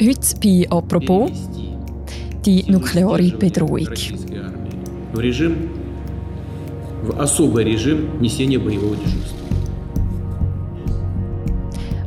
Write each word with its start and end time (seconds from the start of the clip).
Heute 0.00 0.36
bei 0.40 0.66
«Apropos» 0.70 1.30
die 2.44 2.64
nukleare 2.70 3.30
Bedrohung. 3.38 3.88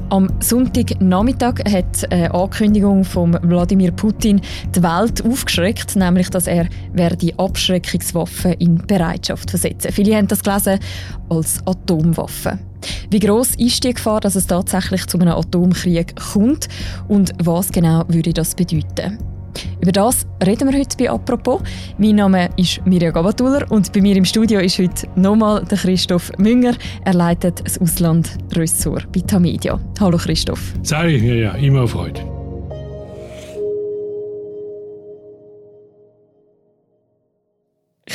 Am 0.10 0.30
Sonntagnachmittag 0.40 1.60
hat 1.70 2.12
eine 2.12 2.34
Ankündigung 2.34 3.04
von 3.04 3.38
Wladimir 3.42 3.92
Putin 3.92 4.40
die 4.74 4.84
Welt 4.84 5.26
aufgeschreckt, 5.26 5.96
nämlich 5.96 6.30
dass 6.30 6.48
er 6.48 6.68
die 7.18 7.38
Abschreckungswaffen 7.38 8.54
in 8.54 8.78
Bereitschaft 8.78 9.50
versetzen. 9.50 9.92
Viele 9.92 10.16
haben 10.16 10.28
das 10.28 10.44
gelesen 10.44 10.80
als 11.30 11.62
Atomwaffen. 11.66 12.75
Wie 13.10 13.20
groß 13.20 13.56
ist 13.56 13.84
die 13.84 13.94
Gefahr, 13.94 14.20
dass 14.20 14.36
es 14.36 14.48
tatsächlich 14.48 15.06
zu 15.08 15.20
einem 15.20 15.34
Atomkrieg 15.34 16.16
kommt 16.34 16.68
und 17.08 17.32
was 17.44 17.72
genau 17.72 18.04
würde 18.08 18.34
das 18.34 18.56
bedeuten? 18.56 19.18
Über 19.82 19.92
das 19.92 20.26
reden 20.46 20.70
wir 20.70 20.78
heute 20.78 20.98
bei 20.98 21.10
«Apropos». 21.10 21.62
Mein 21.98 22.16
Name 22.16 22.50
ist 22.58 22.86
Mirja 22.86 23.12
Gabatuller 23.12 23.70
und 23.72 23.92
bei 23.94 24.02
mir 24.02 24.16
im 24.16 24.26
Studio 24.26 24.60
ist 24.60 24.80
heute 24.80 25.08
nochmal 25.16 25.64
der 25.66 25.78
Christoph 25.78 26.32
Münger. 26.38 26.74
Er 27.06 27.14
leitet 27.14 27.66
das 27.66 27.80
Ausland-Ressort 27.80 29.12
bei 29.12 29.22
Tamedia. 29.22 29.80
Hallo 30.00 30.18
Christoph. 30.18 30.74
Sali, 30.82 31.18
ja, 31.18 31.36
ja, 31.36 31.52
immer 31.54 31.84
auf 31.84 31.96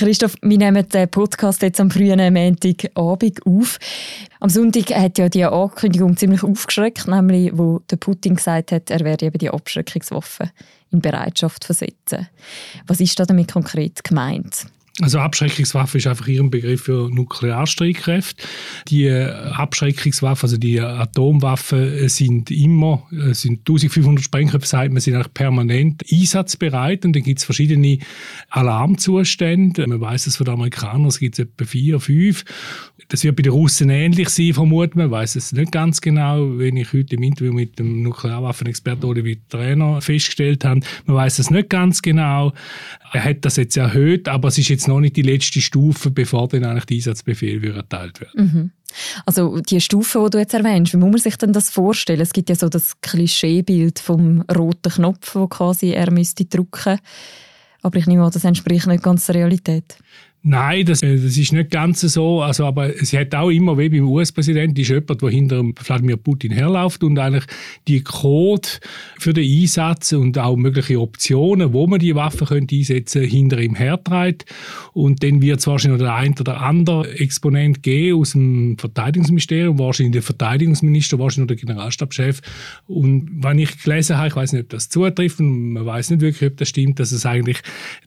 Christoph, 0.00 0.34
wir 0.40 0.56
nehmen 0.56 0.88
den 0.88 1.10
Podcast 1.10 1.60
jetzt 1.60 1.78
am 1.78 1.90
frühen 1.90 2.32
Montagabend 2.32 3.44
auf. 3.44 3.78
Am 4.40 4.48
Sonntag 4.48 4.96
hat 4.96 5.18
ja 5.18 5.28
die 5.28 5.44
Ankündigung 5.44 6.16
ziemlich 6.16 6.42
aufgeschreckt, 6.42 7.06
nämlich 7.06 7.50
wo 7.52 7.80
der 7.90 7.96
Putin 7.96 8.36
gesagt 8.36 8.72
hat, 8.72 8.88
er 8.88 9.00
werde 9.00 9.26
eben 9.26 9.36
die 9.36 9.50
Abschreckungswaffen 9.50 10.52
in 10.90 11.02
Bereitschaft 11.02 11.66
versetzen. 11.66 12.28
Was 12.86 13.00
ist 13.00 13.20
da 13.20 13.26
damit 13.26 13.52
konkret 13.52 14.02
gemeint? 14.02 14.68
Also 15.02 15.18
Abschreckungswaffe 15.18 15.98
ist 15.98 16.06
einfach 16.06 16.28
ihren 16.28 16.50
Begriff 16.50 16.82
für 16.82 17.08
Nuklearstreitkräfte. 17.10 18.44
Die 18.88 19.06
äh, 19.06 19.30
Abschreckungswaffen, 19.30 20.46
also 20.46 20.56
die 20.58 20.80
Atomwaffen, 20.80 21.80
äh, 21.80 22.08
sind 22.08 22.50
immer, 22.50 23.06
äh, 23.12 23.32
sind 23.32 23.60
1500 23.60 24.24
Sprengköpfe, 24.24 24.66
sagt 24.66 24.92
man, 24.92 25.00
sind 25.00 25.14
eigentlich 25.14 25.34
permanent 25.34 26.04
einsatzbereit 26.12 27.04
und 27.04 27.14
dann 27.14 27.22
gibt 27.22 27.38
es 27.38 27.44
verschiedene 27.44 27.98
Alarmzustände. 28.50 29.86
Man 29.86 30.00
weiß 30.00 30.26
es 30.26 30.36
von 30.36 30.44
den 30.44 30.54
Amerikanern, 30.54 31.06
es 31.06 31.18
gibt 31.18 31.38
etwa 31.38 31.64
vier, 31.64 32.00
fünf. 32.00 32.44
Das 33.08 33.24
wird 33.24 33.36
bei 33.36 33.42
den 33.42 33.52
Russen 33.52 33.90
ähnlich 33.90 34.28
sein, 34.28 34.54
vermuten 34.54 34.98
man 34.98 35.10
weiß 35.10 35.36
es 35.36 35.52
nicht 35.52 35.72
ganz 35.72 36.00
genau. 36.00 36.58
Wenn 36.58 36.76
ich 36.76 36.92
heute 36.92 37.16
im 37.16 37.22
Interview 37.22 37.52
mit 37.52 37.78
dem 37.78 38.02
Nuklearwaffenexperten 38.02 39.04
Olivier 39.04 39.36
Trainer 39.48 40.00
festgestellt 40.00 40.64
habe, 40.64 40.80
man 41.06 41.16
weiß 41.16 41.38
es 41.38 41.50
nicht 41.50 41.70
ganz 41.70 42.02
genau. 42.02 42.52
Er 43.12 43.24
hat 43.24 43.44
das 43.44 43.56
jetzt 43.56 43.76
erhöht, 43.76 44.28
aber 44.28 44.48
es 44.48 44.58
ist 44.58 44.68
jetzt 44.68 44.86
noch 44.90 45.00
nicht 45.00 45.16
die 45.16 45.22
letzte 45.22 45.60
Stufe, 45.60 46.10
bevor 46.10 46.48
dann 46.48 46.64
eigentlich 46.64 46.84
der 46.84 46.96
Einsatzbefehl 46.96 47.64
erteilt 47.74 48.20
wird. 48.20 48.34
Mhm. 48.34 48.70
Also 49.24 49.60
die 49.60 49.80
Stufe, 49.80 50.22
die 50.24 50.30
du 50.30 50.38
jetzt 50.38 50.54
erwähnst, 50.54 50.92
wie 50.92 50.98
muss 50.98 51.10
man 51.10 51.20
sich 51.20 51.36
denn 51.36 51.52
das 51.52 51.70
vorstellen? 51.70 52.20
Es 52.20 52.32
gibt 52.32 52.48
ja 52.48 52.56
so 52.56 52.68
das 52.68 53.00
Klischeebild 53.00 53.98
vom 53.98 54.42
roten 54.42 54.92
Knopf, 54.92 55.34
wo 55.34 55.46
quasi 55.46 55.90
er 55.90 56.10
müsste 56.10 56.44
drücken. 56.44 56.98
Aber 57.82 57.98
ich 57.98 58.06
nehme 58.06 58.24
an, 58.24 58.32
das 58.32 58.44
entspricht 58.44 58.86
nicht 58.86 59.02
ganz 59.02 59.26
der 59.26 59.36
Realität. 59.36 59.96
Nein, 60.42 60.86
das, 60.86 61.02
äh, 61.02 61.16
das 61.16 61.36
ist 61.36 61.52
nicht 61.52 61.70
ganz 61.70 62.00
so. 62.00 62.40
Also, 62.40 62.64
aber 62.64 62.94
sie 63.04 63.18
hat 63.18 63.34
auch 63.34 63.50
immer, 63.50 63.76
wie 63.76 63.90
beim 63.90 64.08
US-Präsidenten, 64.08 64.80
ist 64.80 64.88
jemand, 64.88 65.20
der 65.20 65.28
hinter 65.28 65.62
Wladimir 65.84 66.16
Putin 66.16 66.52
herläuft 66.52 67.04
und 67.04 67.18
eigentlich 67.18 67.44
die 67.86 68.00
Code 68.02 68.66
für 69.18 69.34
den 69.34 69.44
Einsatz 69.44 70.12
und 70.12 70.38
auch 70.38 70.56
mögliche 70.56 70.98
Optionen, 70.98 71.74
wo 71.74 71.86
man 71.86 71.98
die 71.98 72.14
Waffen 72.14 72.46
könnte 72.46 72.74
einsetzen 72.74 73.20
könnte, 73.20 73.30
hinter 73.30 73.60
ihm 73.60 73.74
hertreibt. 73.74 74.46
Und 74.94 75.22
dann 75.22 75.42
wird 75.42 75.60
es 75.60 75.66
wahrscheinlich 75.66 76.00
noch 76.00 76.06
der 76.06 76.14
ein 76.14 76.34
oder 76.40 76.62
andere 76.62 77.18
Exponent 77.18 77.82
geben 77.82 78.20
aus 78.20 78.32
dem 78.32 78.78
Verteidigungsministerium, 78.78 79.78
wahrscheinlich 79.78 80.12
der 80.12 80.22
Verteidigungsminister, 80.22 81.18
wahrscheinlich 81.18 81.48
der 81.48 81.66
Generalstabschef. 81.66 82.40
Und 82.86 83.44
wenn 83.44 83.58
ich 83.58 83.82
gelesen 83.82 84.16
habe, 84.16 84.28
ich 84.28 84.36
weiß 84.36 84.54
nicht, 84.54 84.62
ob 84.62 84.68
das 84.70 84.88
zutrifft, 84.88 85.38
man 85.40 85.84
weiß 85.84 86.10
nicht 86.10 86.22
wirklich, 86.22 86.50
ob 86.50 86.56
das 86.56 86.70
stimmt, 86.70 86.98
dass 86.98 87.12
es 87.12 87.26
eigentlich 87.26 87.58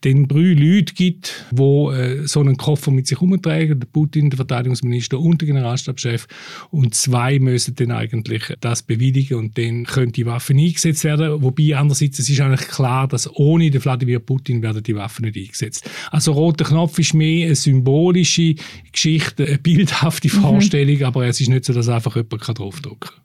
den 0.04 0.28
drei 0.28 0.54
Leute 0.54 0.96
gibt, 0.96 1.46
wo 1.52 1.92
äh, 1.92 2.23
so 2.28 2.40
einen 2.40 2.58
Koffer 2.58 2.92
mit 2.92 3.08
sich 3.08 3.20
herumtragen, 3.20 3.80
der 3.80 3.88
Putin, 3.88 4.30
der 4.30 4.38
Verteidigungsminister 4.38 5.20
und 5.20 5.42
der 5.42 5.48
Generalstabschef. 5.48 6.28
Und 6.72 6.96
zwei 6.96 7.40
müssen 7.40 7.76
dann 7.76 7.92
eigentlich 7.92 8.54
das 8.62 8.84
bewilligen 8.84 9.38
und 9.38 9.58
dann 9.58 9.86
können 9.86 10.12
die 10.12 10.26
Waffen 10.26 10.58
eingesetzt 10.58 11.04
werden. 11.04 11.42
Wobei 11.42 11.76
andererseits, 11.76 12.20
es 12.20 12.30
ist 12.30 12.42
eigentlich 12.42 12.68
klar, 12.68 13.08
dass 13.08 13.30
ohne 13.36 13.70
den 13.70 13.84
Wladimir 13.84 14.20
Putin 14.20 14.62
werden 14.62 14.84
die 14.84 14.96
Waffen 14.96 15.26
nicht 15.26 15.38
eingesetzt. 15.38 15.90
Also 16.12 16.34
roter 16.34 16.66
Knopf 16.66 17.00
ist 17.00 17.14
mehr 17.14 17.48
eine 17.48 17.56
symbolische 17.56 18.56
Geschichte, 18.92 19.46
eine 19.46 19.58
bildhafte 19.58 20.28
mhm. 20.28 20.42
Vorstellung, 20.42 20.98
mhm. 20.98 21.06
aber 21.06 21.26
es 21.28 21.40
ist 21.42 21.50
nicht 21.50 21.66
so, 21.66 21.74
dass 21.74 21.90
einfach 21.90 22.16
jemand 22.16 22.60
draufdrücken 22.60 23.00
kann. 23.00 23.24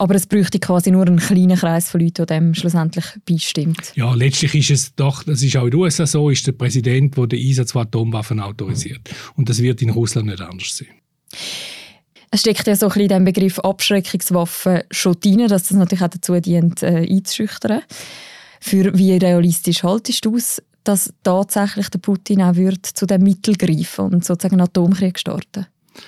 Aber 0.00 0.14
es 0.14 0.26
bräuchte 0.26 0.58
quasi 0.58 0.90
nur 0.90 1.06
einen 1.06 1.18
kleinen 1.18 1.58
Kreis 1.58 1.90
von 1.90 2.00
Leuten, 2.00 2.24
der 2.24 2.40
dem 2.40 2.54
schlussendlich 2.54 3.04
beistimmt. 3.28 3.92
Ja, 3.96 4.14
letztlich 4.14 4.54
ist 4.54 4.70
es 4.70 4.94
doch, 4.94 5.24
das 5.24 5.42
ist 5.42 5.54
auch 5.58 5.64
in 5.64 5.72
den 5.72 5.80
USA 5.80 6.06
so, 6.06 6.30
ist 6.30 6.46
der 6.46 6.52
Präsident, 6.52 7.18
der 7.18 7.26
den 7.26 7.46
Einsatz 7.46 7.72
von 7.72 7.82
Atomwaffen 7.82 8.40
autorisiert. 8.40 9.10
Und 9.36 9.50
das 9.50 9.60
wird 9.60 9.82
in 9.82 9.90
Russland 9.90 10.28
nicht 10.28 10.40
anders 10.40 10.74
sein. 10.74 10.88
Es 12.30 12.40
steckt 12.40 12.66
ja 12.66 12.76
so 12.76 12.86
ein 12.86 12.88
bisschen 12.88 13.02
in 13.02 13.08
dem 13.08 13.24
Begriff 13.26 13.58
Abschreckungswaffen 13.58 14.84
schon 14.90 15.20
drin, 15.20 15.46
dass 15.48 15.64
das 15.64 15.72
natürlich 15.72 16.02
auch 16.02 16.08
dazu 16.08 16.40
dient, 16.40 16.82
äh, 16.82 17.06
einzuschüchtern. 17.06 17.82
Für 18.58 18.96
wie 18.96 19.12
realistisch 19.18 19.82
haltest 19.82 20.24
du 20.24 20.36
es, 20.36 20.62
dass 20.82 21.12
tatsächlich 21.22 21.90
der 21.90 21.98
Putin 21.98 22.40
auch 22.40 22.56
wird 22.56 22.86
zu 22.86 23.04
dem 23.04 23.22
Mittel 23.22 23.54
greifen 23.54 24.06
und 24.06 24.24
sozusagen 24.24 24.54
einen 24.54 24.66
Atomkrieg 24.66 25.18
starten? 25.18 25.66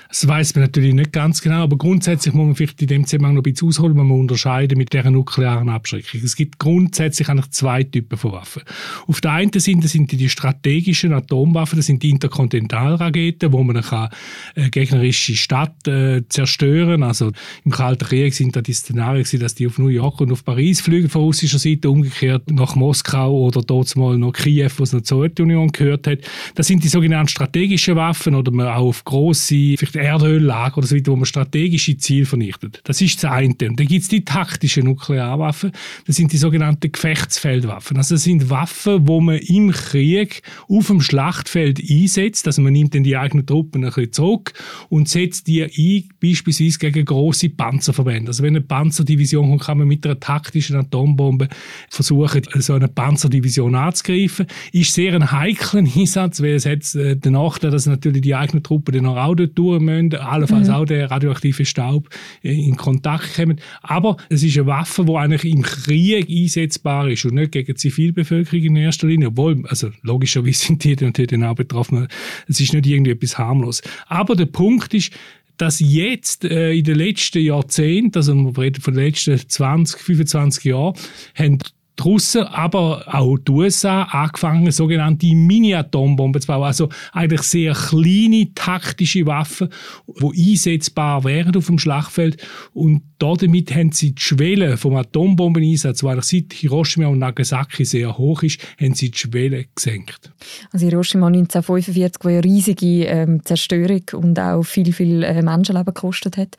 Das 0.08 0.26
weiß 0.28 0.54
man 0.54 0.64
natürlich 0.64 0.94
nicht 0.94 1.12
ganz 1.12 1.40
genau, 1.40 1.62
aber 1.62 1.76
grundsätzlich 1.76 2.34
muss 2.34 2.46
man 2.46 2.54
vielleicht 2.54 2.80
in 2.82 2.88
dem 2.88 3.06
Zusammenhang 3.06 3.34
noch 3.34 3.40
ein 3.40 3.52
bisschen 3.52 3.68
ausholen, 3.68 3.96
man 3.96 4.06
muss 4.06 4.20
unterscheiden 4.20 4.78
mit 4.78 4.92
der 4.92 5.10
nuklearen 5.10 5.68
Abschreckung. 5.68 6.20
Es 6.22 6.36
gibt 6.36 6.58
grundsätzlich 6.58 7.28
eigentlich 7.28 7.50
zwei 7.50 7.82
Typen 7.82 8.16
von 8.18 8.32
Waffen. 8.32 8.62
Auf 9.06 9.20
der 9.20 9.32
einen 9.32 9.52
Seite 9.52 9.88
sind 9.88 10.12
die 10.12 10.28
strategischen 10.28 11.12
Atomwaffen, 11.12 11.78
das 11.78 11.86
sind 11.86 12.02
die 12.02 12.10
Interkontinentalraketen, 12.10 13.52
wo 13.52 13.62
man 13.62 13.82
kann, 13.82 14.10
äh, 14.54 14.68
gegnerische 14.70 15.34
Stadt 15.34 15.86
äh, 15.88 16.22
zerstören. 16.28 17.02
Also 17.02 17.32
im 17.64 17.72
Kalten 17.72 18.06
Krieg 18.06 18.34
sind 18.34 18.54
da 18.54 18.60
die 18.60 18.74
Szenarien, 18.74 19.26
dass 19.40 19.54
die 19.54 19.66
auf 19.66 19.78
New 19.78 19.88
York 19.88 20.20
und 20.20 20.30
auf 20.30 20.44
Paris 20.44 20.80
fliegen 20.80 21.08
von 21.08 21.22
russischer 21.22 21.58
Seite, 21.58 21.90
umgekehrt 21.90 22.50
nach 22.50 22.76
Moskau 22.76 23.32
oder 23.32 23.62
dort 23.62 23.94
mal 23.96 24.16
noch 24.18 24.32
Kiew, 24.32 24.70
was 24.78 24.92
noch 24.92 25.00
zur 25.00 25.18
Sowjetunion 25.18 25.72
gehört 25.72 26.06
hat. 26.06 26.18
Das 26.54 26.66
sind 26.66 26.84
die 26.84 26.88
sogenannten 26.88 27.28
strategischen 27.28 27.96
Waffen 27.96 28.34
oder 28.34 28.52
man 28.52 28.68
auch 28.68 28.86
auf 28.86 29.04
grosse 29.04 29.71
vielleicht 29.76 29.96
Erdöllager 29.96 30.78
oder 30.78 30.86
so 30.86 30.96
weiter, 30.96 31.12
wo 31.12 31.16
man 31.16 31.26
strategische 31.26 31.96
Ziele 31.96 32.26
vernichtet. 32.26 32.80
Das 32.84 33.00
ist 33.00 33.22
das 33.22 33.30
eine. 33.30 33.48
Und 33.48 33.60
dann 33.60 33.86
gibt 33.86 34.02
es 34.02 34.08
die 34.08 34.24
taktischen 34.24 34.84
Nuklearwaffen. 34.84 35.72
Das 36.06 36.16
sind 36.16 36.32
die 36.32 36.36
sogenannten 36.36 36.90
Gefechtsfeldwaffen. 36.90 37.96
Also 37.96 38.14
das 38.14 38.24
sind 38.24 38.50
Waffen, 38.50 39.06
wo 39.06 39.20
man 39.20 39.38
im 39.38 39.70
Krieg 39.72 40.42
auf 40.68 40.86
dem 40.86 41.00
Schlachtfeld 41.00 41.80
einsetzt. 41.80 42.46
Also 42.46 42.62
man 42.62 42.72
nimmt 42.72 42.94
dann 42.94 43.04
die 43.04 43.16
eigenen 43.16 43.46
Truppen 43.46 43.84
ein 43.84 43.90
bisschen 43.90 44.12
zurück 44.12 44.52
und 44.88 45.08
setzt 45.08 45.46
die 45.46 45.62
ein, 45.62 46.08
beispielsweise 46.20 46.78
gegen 46.78 47.04
große 47.04 47.50
Panzerverbände. 47.50 48.28
Also 48.28 48.42
wenn 48.42 48.56
eine 48.56 48.62
Panzerdivision 48.62 49.50
kommt, 49.50 49.62
kann 49.62 49.78
man 49.78 49.88
mit 49.88 50.04
einer 50.06 50.18
taktischen 50.18 50.76
Atombombe 50.76 51.48
versuchen, 51.90 52.42
so 52.54 52.74
eine 52.74 52.88
Panzerdivision 52.88 53.74
anzugreifen. 53.74 54.46
Ist 54.72 54.94
sehr 54.94 55.14
ein 55.14 55.32
heikler 55.32 55.80
Einsatz, 55.80 56.42
weil 56.42 56.54
es 56.54 56.66
hat 56.66 56.94
äh, 56.94 57.16
den 57.16 57.32
Nachteil, 57.32 57.70
dass 57.70 57.86
natürlich 57.86 58.22
die 58.22 58.34
eigenen 58.34 58.62
Truppen 58.62 58.94
dann 58.94 59.06
auch 59.06 59.34
dort 59.34 59.58
durch 59.62 59.80
müssen, 59.80 60.14
allenfalls 60.14 60.68
mhm. 60.68 60.74
auch 60.74 60.84
der 60.84 61.10
radioaktive 61.10 61.64
Staub 61.64 62.08
in 62.42 62.76
Kontakt 62.76 63.34
kommen. 63.34 63.60
Aber 63.82 64.16
es 64.28 64.42
ist 64.42 64.56
eine 64.56 64.66
Waffe, 64.66 65.04
die 65.04 65.14
eigentlich 65.14 65.44
im 65.44 65.62
Krieg 65.62 66.28
einsetzbar 66.28 67.08
ist 67.08 67.24
und 67.24 67.34
nicht 67.34 67.52
gegen 67.52 67.66
die 67.66 67.74
Zivilbevölkerung 67.74 68.62
in 68.62 68.76
erster 68.76 69.06
Linie. 69.06 69.28
Obwohl, 69.28 69.64
also 69.66 69.90
logischerweise 70.02 70.66
sind 70.66 70.84
die 70.84 70.96
natürlich 70.96 71.30
dann 71.30 71.44
auch 71.44 71.54
betroffen. 71.54 72.08
Es 72.48 72.60
ist 72.60 72.72
nicht 72.72 72.86
irgendwie 72.86 73.12
etwas 73.12 73.38
harmlos. 73.38 73.82
Aber 74.06 74.36
der 74.36 74.46
Punkt 74.46 74.94
ist, 74.94 75.12
dass 75.56 75.80
jetzt 75.80 76.44
äh, 76.44 76.72
in 76.72 76.84
den 76.84 76.96
letzten 76.96 77.42
Jahrzehnten, 77.42 78.16
also 78.18 78.34
wir 78.34 78.58
reden 78.58 78.80
von 78.80 78.94
den 78.94 79.04
letzten 79.04 79.38
20, 79.38 80.00
25 80.00 80.64
Jahren, 80.64 80.94
haben 81.34 81.58
die 81.98 82.02
Russen, 82.02 82.44
aber 82.44 83.04
auch 83.06 83.36
die 83.36 83.52
USA 83.52 84.04
angefangen, 84.04 84.70
sogenannte 84.70 85.26
Mini-Atombomben 85.26 86.40
zu 86.40 86.46
bauen. 86.46 86.64
Also 86.64 86.88
eigentlich 87.12 87.42
sehr 87.42 87.74
kleine 87.74 88.52
taktische 88.54 89.26
Waffen, 89.26 89.68
die 90.06 90.52
einsetzbar 90.52 91.24
wären 91.24 91.54
auf 91.54 91.66
dem 91.66 91.78
Schlachtfeld. 91.78 92.42
Und 92.72 93.02
damit 93.18 93.74
haben 93.74 93.92
sie 93.92 94.12
die 94.12 94.22
Schwelle 94.22 94.76
vom 94.76 94.96
Atombombeneinsatz, 94.96 96.02
eigentlich 96.02 96.24
seit 96.24 96.52
Hiroshima 96.52 97.06
und 97.06 97.18
Nagasaki 97.18 97.84
sehr 97.84 98.16
hoch 98.16 98.42
ist, 98.42 98.60
haben 98.80 98.94
sie 98.94 99.10
die 99.10 99.18
Schwelle 99.18 99.66
gesenkt. 99.74 100.32
Also 100.72 100.86
Hiroshima 100.86 101.26
1945, 101.26 102.24
wo 102.24 102.28
ja 102.30 102.40
riesige 102.40 103.04
ähm, 103.04 103.44
Zerstörung 103.44 104.02
und 104.14 104.38
auch 104.38 104.62
viel, 104.62 104.92
viel 104.92 105.22
äh, 105.22 105.42
Menschenleben 105.42 105.94
gekostet 105.94 106.36
hat. 106.36 106.56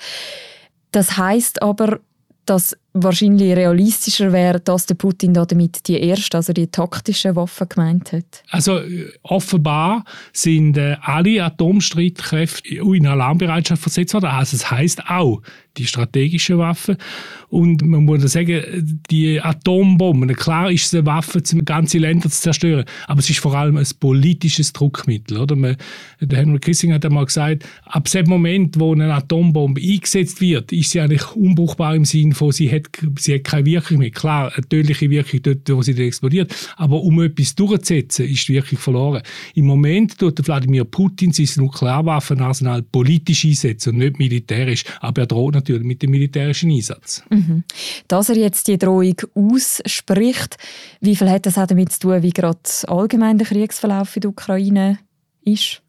Das 0.92 1.18
heißt 1.18 1.62
aber, 1.62 2.00
dass 2.46 2.78
wahrscheinlich 2.94 3.56
realistischer 3.56 4.32
wäre, 4.32 4.60
dass 4.60 4.86
der 4.86 4.96
Putin 4.96 5.34
damit 5.34 5.88
die 5.88 6.00
erste, 6.00 6.38
also 6.38 6.54
die 6.54 6.68
taktischen 6.68 7.36
Waffen 7.36 7.68
gemeint 7.68 8.12
hat? 8.12 8.44
Also 8.50 8.80
offenbar 9.24 10.06
sind 10.32 10.78
äh, 10.78 10.98
alle 11.02 11.44
Atomstreitkräfte 11.44 12.76
in 12.76 13.08
Alarmbereitschaft 13.08 13.82
versetzt 13.82 14.14
worden. 14.14 14.28
Also 14.28 14.58
das 14.58 14.70
heißt 14.70 15.10
auch 15.10 15.42
die 15.78 15.86
strategischen 15.86 16.58
Waffen. 16.58 16.98
Und 17.50 17.84
man 17.84 18.06
muss 18.06 18.32
sagen, 18.32 18.62
die 19.10 19.40
Atombomben, 19.42 20.36
klar 20.36 20.72
ist 20.72 20.86
es 20.86 20.94
eine 20.94 21.06
Waffe, 21.06 21.42
um 21.54 21.66
ganze 21.66 21.98
Länder 21.98 22.30
zu 22.30 22.42
zerstören, 22.42 22.86
aber 23.08 23.20
es 23.20 23.30
ist 23.30 23.40
vor 23.40 23.56
allem 23.56 23.78
ein 23.78 23.88
politisches 24.00 24.74
Druckmittel. 24.74 25.38
Oder? 25.38 25.56
Man, 25.56 25.78
der 26.20 26.40
Henry 26.40 26.60
Kissinger 26.60 26.96
hat 26.96 27.06
einmal 27.06 27.26
gesagt, 27.26 27.66
ab 27.86 28.10
dem 28.10 28.28
Moment, 28.28 28.80
wo 28.80 28.94
eine 28.94 29.14
Atombombe 29.14 29.82
eingesetzt 29.82 30.42
wird, 30.42 30.72
ist 30.72 30.92
sie 30.92 31.02
eigentlich 31.02 31.36
unbrauchbar 31.36 31.96
im 31.96 32.06
Sinne 32.06 32.36
von, 32.36 32.52
sie 32.52 32.72
hat, 32.72 32.83
sie 33.20 33.36
hat 33.36 33.44
keine 33.44 33.66
Wirkung 33.66 33.98
mehr. 33.98 34.12
Klar, 34.12 34.52
eine 34.54 34.68
tödliche 34.68 35.10
Wirkung 35.10 35.42
dort, 35.42 35.70
wo 35.70 35.82
sie 35.82 35.94
explodiert, 35.94 36.54
aber 36.78 37.02
um 37.02 37.22
etwas 37.22 37.56
durchzusetzen, 37.56 38.28
ist 38.28 38.48
die 38.48 38.54
Wirkung 38.54 38.78
verloren. 38.78 39.22
Im 39.56 39.66
Moment 39.66 40.18
tut 40.18 40.46
Wladimir 40.46 40.86
Putin 40.86 41.32
sein 41.32 41.48
Nuklearwaffenarsenal 41.58 42.84
politisch 42.84 43.46
einsetzen 43.46 43.94
und 43.94 43.98
nicht 44.00 44.20
militärisch, 44.20 44.84
aber 45.00 45.24
er 45.24 45.28
droht 45.28 45.56
natürlich 45.56 45.84
mit 45.84 46.02
dem 46.02 46.12
militärischen 46.12 46.72
Einsatz. 46.72 47.24
Mhm. 47.30 47.64
Dass 48.08 48.30
er 48.30 48.38
jetzt 48.38 48.68
die 48.68 48.78
Drohung 48.78 49.16
ausspricht, 49.34 50.58
wie 51.02 51.16
viel 51.16 51.30
hat 51.30 51.46
das 51.46 51.58
auch 51.58 51.68
damit 51.68 51.92
zu 51.92 52.00
tun, 52.00 52.24
wie 52.24 52.32
gerade 52.32 52.60
allgemein 52.88 53.38
der 53.38 53.48
Kriegsverlauf 53.48 54.16
in 54.16 54.22
der 54.22 54.32
Ukraine 54.32 55.00
ist? 55.44 55.82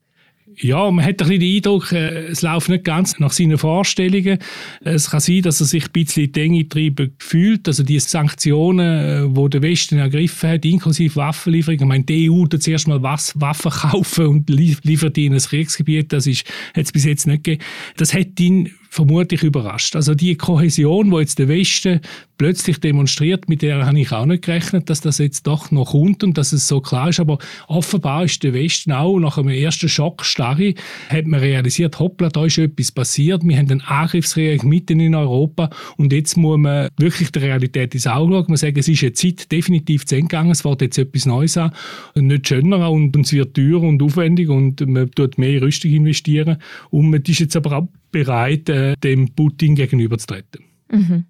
Ja, 0.56 0.90
man 0.90 1.04
hat 1.04 1.20
ein 1.20 1.28
bisschen 1.28 1.40
den 1.40 1.56
Eindruck, 1.56 1.92
äh, 1.92 2.26
es 2.26 2.42
läuft 2.42 2.68
nicht 2.68 2.84
ganz 2.84 3.18
nach 3.18 3.32
seinen 3.32 3.58
Vorstellungen. 3.58 4.38
Es 4.82 5.10
kann 5.10 5.20
sein, 5.20 5.42
dass 5.42 5.60
er 5.60 5.66
sich 5.66 5.86
ein 5.86 5.92
bisschen 5.92 6.24
in 6.24 6.32
die 6.32 6.58
getrieben 6.62 7.14
fühlt. 7.18 7.66
Also 7.66 7.82
die 7.82 7.98
Sanktionen, 7.98 9.34
die 9.34 9.40
äh, 9.40 9.48
der 9.48 9.62
Westen 9.62 9.98
ergriffen 9.98 10.50
hat, 10.50 10.64
inklusive 10.64 11.16
Waffenlieferungen. 11.16 11.82
Ich 11.82 11.88
meine, 11.88 12.04
die 12.04 12.30
EU 12.30 12.46
tut 12.46 12.62
zuerst 12.62 12.86
mal 12.88 13.02
Waffen 13.02 13.70
kaufen 13.70 14.26
und 14.26 14.50
liefert 14.50 15.18
ihnen 15.18 15.34
ein 15.34 15.40
Kriegsgebiet. 15.40 16.12
Das 16.12 16.26
ist, 16.26 16.46
hat 16.74 16.84
es 16.84 16.92
bis 16.92 17.04
jetzt 17.04 17.26
nicht 17.26 17.44
gegeben. 17.44 17.64
Das 17.96 18.14
hat 18.14 18.38
ihn 18.38 18.70
vermutlich 18.94 19.42
überrascht. 19.42 19.96
Also 19.96 20.14
die 20.14 20.36
Kohäsion, 20.36 21.10
wo 21.10 21.18
jetzt 21.18 21.40
der 21.40 21.48
Westen 21.48 22.00
plötzlich 22.38 22.78
demonstriert, 22.78 23.48
mit 23.48 23.62
der 23.62 23.84
habe 23.86 23.98
ich 23.98 24.12
auch 24.12 24.24
nicht 24.24 24.44
gerechnet, 24.44 24.88
dass 24.88 25.00
das 25.00 25.18
jetzt 25.18 25.48
doch 25.48 25.72
noch 25.72 25.90
kommt 25.90 26.22
und 26.22 26.38
dass 26.38 26.52
es 26.52 26.68
so 26.68 26.80
klar 26.80 27.08
ist. 27.08 27.18
Aber 27.18 27.38
offenbar 27.66 28.24
ist 28.24 28.44
der 28.44 28.54
Westen 28.54 28.92
auch 28.92 29.18
nach 29.18 29.36
einem 29.36 29.48
ersten 29.48 29.88
Schockstarre, 29.88 30.74
hat 31.08 31.26
man 31.26 31.40
realisiert, 31.40 31.98
hoppla, 31.98 32.28
da 32.28 32.44
ist 32.44 32.58
etwas 32.58 32.92
passiert. 32.92 33.42
Wir 33.44 33.58
haben 33.58 33.68
einen 33.68 33.80
Angriffskrieg 33.80 34.62
mitten 34.62 35.00
in 35.00 35.16
Europa 35.16 35.70
und 35.96 36.12
jetzt 36.12 36.36
muss 36.36 36.58
man 36.58 36.88
wirklich 36.96 37.32
der 37.32 37.42
Realität 37.42 37.94
ins 37.94 38.06
Auge 38.06 38.32
schauen. 38.32 38.44
Man 38.46 38.56
sagt, 38.56 38.78
es 38.78 38.88
ist 38.88 39.02
eine 39.02 39.12
Zeit 39.12 39.50
definitiv 39.50 40.06
zu 40.06 40.14
Ende 40.14 40.28
gegangen, 40.28 40.52
es 40.52 40.64
wird 40.64 40.82
jetzt 40.82 40.98
etwas 40.98 41.26
Neues 41.26 41.56
an, 41.56 41.72
nicht 42.14 42.46
schöner 42.46 42.90
und, 42.92 43.16
es 43.16 43.32
wird 43.32 43.54
teurer 43.54 43.82
und 43.82 44.00
aufwendig 44.02 44.48
und 44.48 44.86
man 44.86 45.10
tut 45.10 45.36
mehr 45.36 45.60
Rüstung 45.60 45.90
investieren 45.90 46.58
und 46.90 47.10
man 47.10 47.22
ist 47.22 47.40
jetzt 47.40 47.56
aber 47.56 47.78
auch 47.78 47.88
bereit, 48.14 48.68
äh, 48.68 48.96
dem 48.96 49.34
Putin 49.34 49.74
gegenüberzutreten. 49.74 50.64
Mhm. 50.90 51.24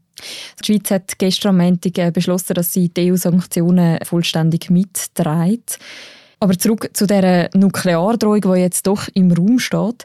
Die 0.60 0.66
Schweiz 0.66 0.90
hat 0.90 1.18
gestern 1.18 1.60
am 1.60 1.66
Montag 1.66 1.98
äh, 1.98 2.10
beschlossen, 2.12 2.54
dass 2.54 2.72
sie 2.72 2.88
die 2.90 3.10
EU-Sanktionen 3.10 3.98
vollständig 4.04 4.70
mitträgt. 4.70 5.78
Aber 6.40 6.58
zurück 6.58 6.90
zu 6.92 7.06
der 7.06 7.50
Nukleardrohung, 7.54 8.42
die 8.42 8.60
jetzt 8.60 8.86
doch 8.86 9.08
im 9.14 9.32
Raum 9.32 9.58
steht. 9.58 10.04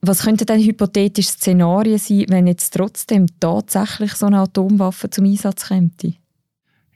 Was 0.00 0.22
könnten 0.22 0.46
denn 0.46 0.64
hypothetische 0.64 1.30
Szenarien 1.30 1.98
sein, 1.98 2.24
wenn 2.28 2.46
jetzt 2.46 2.74
trotzdem 2.74 3.26
tatsächlich 3.38 4.14
so 4.14 4.26
eine 4.26 4.38
Atomwaffe 4.38 5.10
zum 5.10 5.26
Einsatz 5.26 5.68
käme? 5.68 5.90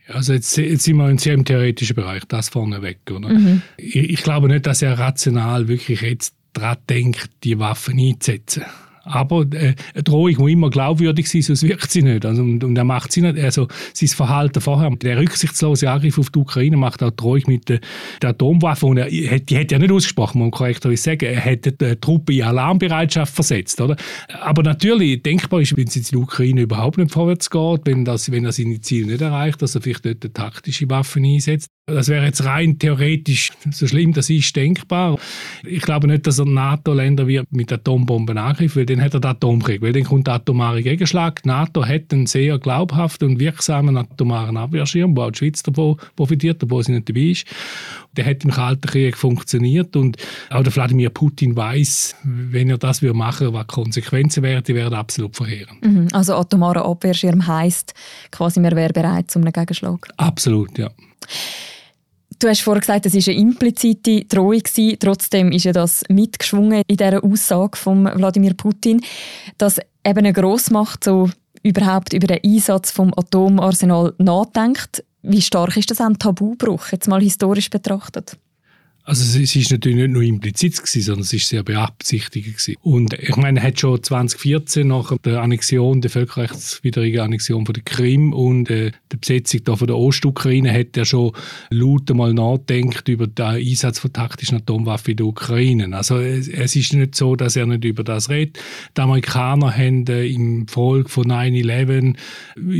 Also 0.09 0.33
jetzt, 0.33 0.57
jetzt 0.57 0.85
sind 0.85 0.97
wir 0.97 1.09
in 1.09 1.19
sehr 1.19 1.43
theoretischen 1.45 1.97
Bereich, 1.97 2.25
das 2.29 2.49
vorneweg. 2.49 2.99
Oder? 3.11 3.29
Mhm. 3.29 3.63
Ich, 3.77 3.97
ich, 3.97 4.23
glaube 4.23 4.49
nicht, 4.49 4.67
dass 4.67 4.83
er 4.83 4.99
rational 4.99 5.69
wirklich 5.69 6.01
jetzt 6.01 6.35
daran 6.53 6.79
denkt, 6.89 7.31
die 7.45 7.59
Waffen 7.59 7.99
einzusetzen. 7.99 8.65
Aber 9.05 9.43
äh, 9.53 9.75
eine 9.95 10.03
Drohung 10.03 10.35
muss 10.39 10.51
immer 10.51 10.71
glaubwürdig 10.71 11.29
sein, 11.29 11.43
sonst 11.43 11.63
wirkt 11.63 11.91
sie 11.91 12.03
nicht. 12.03 12.25
Also, 12.25 12.43
und, 12.43 12.63
und 12.63 12.77
er 12.77 12.85
macht 12.85 13.13
sie 13.13 13.23
nicht. 13.23 13.39
Also 13.39 13.69
sein 13.93 14.09
Verhalten 14.09 14.61
vorher, 14.61 14.91
der 14.91 15.19
rücksichtslose 15.19 15.91
Angriff 15.91 16.19
auf 16.19 16.31
die 16.31 16.39
Ukraine 16.39 16.77
macht 16.77 17.03
auch 17.03 17.11
Drohung 17.11 17.43
mit 17.47 17.69
der, 17.69 17.81
der 18.21 18.31
Atomwaffe. 18.31 18.87
Und 18.87 18.99
er, 18.99 19.09
die 19.09 19.59
hat 19.59 19.73
ja 19.73 19.79
nicht 19.79 19.93
ausgesprochen, 19.93 20.41
man 20.41 20.51
korrekterweise 20.51 21.03
sagen. 21.03 21.25
Er 21.25 21.41
hätte 21.41 21.73
die 21.73 21.97
Truppe 21.97 22.35
in 22.35 22.43
Alarmbereitschaft 22.43 23.35
versetzt. 23.35 23.81
Oder? 23.81 23.97
Aber 24.41 24.63
natürlich, 24.63 25.23
denkbar 25.23 25.61
ist, 25.61 25.77
wenn 25.77 25.89
es 25.89 25.97
in 25.97 26.05
die 26.05 26.17
Ukraine 26.17 26.63
überhaupt 26.63 26.99
nicht 26.99 27.13
vorwärts 27.13 27.51
geht, 27.51 27.81
wenn, 27.85 28.05
das, 28.05 28.31
wenn 28.31 28.45
er 28.45 28.53
seine 28.53 28.81
Ziele 28.81 29.13
nicht 29.13 29.21
erreicht, 29.21 29.63
dass 29.63 29.75
er 29.75 29.83
vielleicht 29.83 30.05
dort 30.05 30.25
eine 30.25 30.33
taktische 30.33 30.89
Waffen 30.89 31.25
einsetzt. 31.25 31.69
Das 31.87 32.09
wäre 32.09 32.25
jetzt 32.25 32.45
rein 32.45 32.79
theoretisch, 32.79 33.51
so 33.73 33.89
schlimm 33.89 34.13
das 34.13 34.31
ist, 34.31 34.55
denkbar. 34.55 35.19
Ich 35.67 35.83
glaube 35.83 36.07
nicht, 36.07 36.29
dass 36.29 36.39
er 36.39 36.45
NATO-Länder 36.45 37.27
mit 37.51 37.73
Atombomben 37.73 38.39
angreift, 38.39 38.77
weil 38.77 38.87
dann 38.93 39.05
hat 39.05 39.15
er 39.15 39.21
den 39.21 39.31
Atomkrieg, 39.31 39.83
weil 39.83 39.93
dann 39.93 40.05
kommt 40.05 40.27
der 40.27 40.35
atomare 40.35 40.83
Gegenschlag. 40.83 41.43
Die 41.43 41.49
NATO 41.49 41.85
hat 41.85 42.13
einen 42.13 42.27
sehr 42.27 42.59
glaubhaften 42.59 43.31
und 43.31 43.41
wirksamen 43.41 43.97
atomaren 43.97 44.57
Abwehrschirm, 44.57 45.17
wo 45.17 45.23
auch 45.23 45.31
die 45.31 45.39
Schweiz 45.39 45.63
davon 45.63 45.97
profitiert, 46.17 46.63
obwohl 46.63 46.85
sie 46.85 46.93
nicht 46.93 47.09
dabei 47.09 47.21
ist. 47.21 47.47
Der 48.17 48.27
hat 48.27 48.45
im 48.45 48.51
Kalten 48.51 48.87
Krieg 48.87 49.17
funktioniert 49.17 49.97
und 49.97 50.17
auch 50.51 50.63
der 50.63 50.75
Wladimir 50.75 51.11
Putin 51.11 51.57
weiß, 51.57 52.17
wenn 52.25 52.69
er 52.69 52.79
das 52.79 53.03
machen 53.03 53.47
würde, 53.47 53.55
was 53.55 53.67
Konsequenzen 53.67 54.43
wären, 54.43 54.63
die 54.63 54.75
wären 54.75 54.95
absolut 54.95 55.37
verheerend. 55.37 55.85
Mhm. 55.85 56.09
Also 56.13 56.35
atomarer 56.35 56.85
Abwehrschirm 56.85 57.47
heisst 57.47 57.95
quasi, 58.31 58.61
man 58.61 58.77
wäre 58.77 58.93
bereit 58.93 59.31
zum 59.31 59.45
Gegenschlag? 59.45 60.09
Absolut, 60.17 60.79
ja. 60.79 60.91
Du 62.43 62.49
hast 62.49 62.63
vorhin 62.63 62.81
gesagt, 62.81 63.07
es 63.07 63.15
war 63.15 63.33
eine 63.33 63.41
implizite 63.41 64.25
Drohung. 64.25 64.63
Trotzdem 64.99 65.53
ist 65.53 65.63
ja 65.63 65.73
das 65.73 66.03
mitgeschwungen 66.09 66.83
in 66.89 66.97
dieser 66.97 67.23
Aussage 67.23 67.79
von 67.79 68.05
Wladimir 68.05 68.55
Putin, 68.55 69.01
dass 69.59 69.79
eben 70.05 70.19
eine 70.19 70.33
Grossmacht 70.33 71.05
so 71.05 71.31
überhaupt 71.63 72.13
über 72.13 72.27
den 72.27 72.41
Einsatz 72.45 72.91
vom 72.91 73.15
Atomarsenal 73.17 74.15
nachdenkt. 74.19 75.05
Wie 75.23 75.41
stark 75.41 75.77
ist 75.77 75.93
das 75.93 76.01
ein 76.01 76.19
Tabubruch, 76.19 76.89
jetzt 76.91 77.07
mal 77.07 77.21
historisch 77.21 77.71
betrachtet? 77.71 78.37
Also 79.05 79.25
es 79.41 79.57
ist 79.57 79.73
natürlich 79.73 79.99
nicht 79.99 80.13
nur 80.13 80.23
implizit 80.23 80.77
gewesen, 80.77 81.03
sondern 81.03 81.23
es 81.23 81.33
ist 81.33 81.49
sehr 81.49 81.65
beabsichtigt 81.65 82.47
gewesen. 82.47 82.77
Und 82.83 83.15
ich 83.15 83.35
meine, 83.35 83.59
er 83.59 83.67
hat 83.67 83.81
schon 83.81 84.01
2014 84.01 84.87
nach 84.87 85.17
der 85.19 85.43
Annexion, 85.43 86.01
der 86.01 86.11
völkerrechtswidrigen 86.11 87.21
Annexion 87.21 87.67
von 87.67 87.73
der 87.73 87.83
Krim 87.83 88.33
und 88.33 88.71
äh, 88.71 88.93
der 89.11 89.17
Besetzung 89.17 89.65
da 89.65 89.75
von 89.75 89.89
der 89.89 89.99
Ostukraine, 89.99 90.73
hat 90.73 90.97
er 90.97 91.05
schon 91.05 91.33
laut 91.71 92.09
einmal 92.13 92.33
nachdenkt 92.33 93.09
über 93.09 93.27
den 93.27 93.45
Einsatz 93.45 93.99
von 93.99 94.13
taktischen 94.13 94.59
Atomwaffen 94.59 95.11
in 95.11 95.17
der 95.17 95.27
Ukraine. 95.27 95.97
Also 95.97 96.19
es, 96.19 96.47
es, 96.47 96.77
ist 96.77 96.93
nicht 96.93 97.17
so, 97.17 97.35
dass 97.35 97.57
er 97.57 97.67
nicht 97.67 97.85
über 97.85 98.05
das 98.05 98.31
redet. 98.31 98.61
Die 98.97 99.01
Amerikaner 99.01 99.77
haben 99.77 100.07
äh, 100.07 100.27
im 100.27 100.69
Folge 100.69 101.09
von 101.09 101.25
9-11 101.25 102.15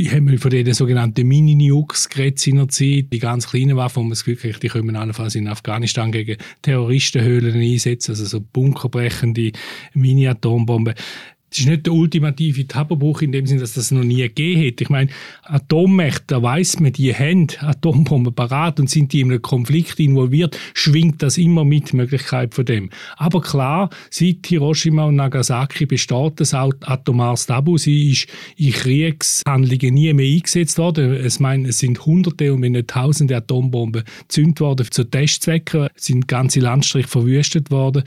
haben 0.09 0.29
wir 0.29 0.39
von 0.39 0.51
den 0.51 0.73
sogenannten 0.73 1.27
Mini-Nukes 1.27 2.07
geredet 2.07 2.39
seinerzeit, 2.39 3.07
die 3.11 3.19
ganz 3.19 3.49
kleinen 3.49 3.75
Waffen, 3.75 3.97
wo 3.97 4.01
man 4.03 4.11
das 4.11 4.23
Gefühl 4.23 4.53
die 4.61 4.69
kommen 4.69 4.95
allenfalls 4.95 5.35
in 5.35 5.49
Afghanistan 5.49 6.12
gegen 6.13 6.37
Terroristenhöhlen 6.61 7.59
einsetzen, 7.59 8.11
also 8.11 8.25
so 8.25 8.39
bunkerbrechende 8.39 9.51
Mini-Atombomben. 9.93 10.95
Das 11.53 11.59
ist 11.59 11.67
nicht 11.67 11.85
der 11.85 11.93
ultimative 11.93 12.67
Tabubuch 12.67 13.21
in 13.21 13.31
dem 13.31 13.45
Sinne, 13.45 13.61
dass 13.61 13.73
das 13.73 13.91
noch 13.91 14.03
nie 14.03 14.23
gegeben 14.23 14.65
hat. 14.65 14.81
Ich 14.81 14.89
meine, 14.89 15.11
Atommächte, 15.43 16.23
da 16.25 16.41
weiss 16.41 16.79
man, 16.79 16.93
die 16.93 17.13
haben 17.13 17.45
Atombomben 17.59 18.33
parat 18.33 18.79
und 18.79 18.89
sind 18.89 19.13
die 19.13 19.21
in 19.21 19.29
einem 19.29 19.43
Konflikt 19.43 19.99
involviert, 19.99 20.57
schwingt 20.73 21.21
das 21.21 21.37
immer 21.37 21.63
mit, 21.63 21.93
Möglichkeit 21.93 22.55
von 22.55 22.65
dem. 22.65 22.89
Aber 23.17 23.39
klar, 23.39 23.91
seit 24.09 24.47
Hiroshima 24.47 25.03
und 25.03 25.17
Nagasaki 25.17 25.85
besteht 25.85 26.39
das 26.39 26.55
atomares 26.55 27.45
Tabu. 27.45 27.77
Sie 27.77 28.09
ist 28.09 28.27
in 28.57 28.71
Kriegshandlungen 28.71 29.93
nie 29.93 30.11
mehr 30.11 30.35
eingesetzt 30.35 30.79
worden. 30.79 31.23
Ich 31.23 31.39
meine, 31.39 31.69
es 31.69 31.77
sind 31.77 32.03
Hunderte 32.03 32.51
und 32.51 32.63
wenn 32.63 32.71
nicht 32.71 32.87
Tausende 32.87 33.37
Atombomben 33.37 34.05
gezündet 34.21 34.59
worden 34.59 34.87
zu 34.89 35.03
Testzwecken, 35.03 35.89
es 35.95 36.05
sind 36.05 36.27
ganze 36.27 36.61
Landstriche 36.61 37.07
verwüstet 37.07 37.69
worden. 37.69 38.03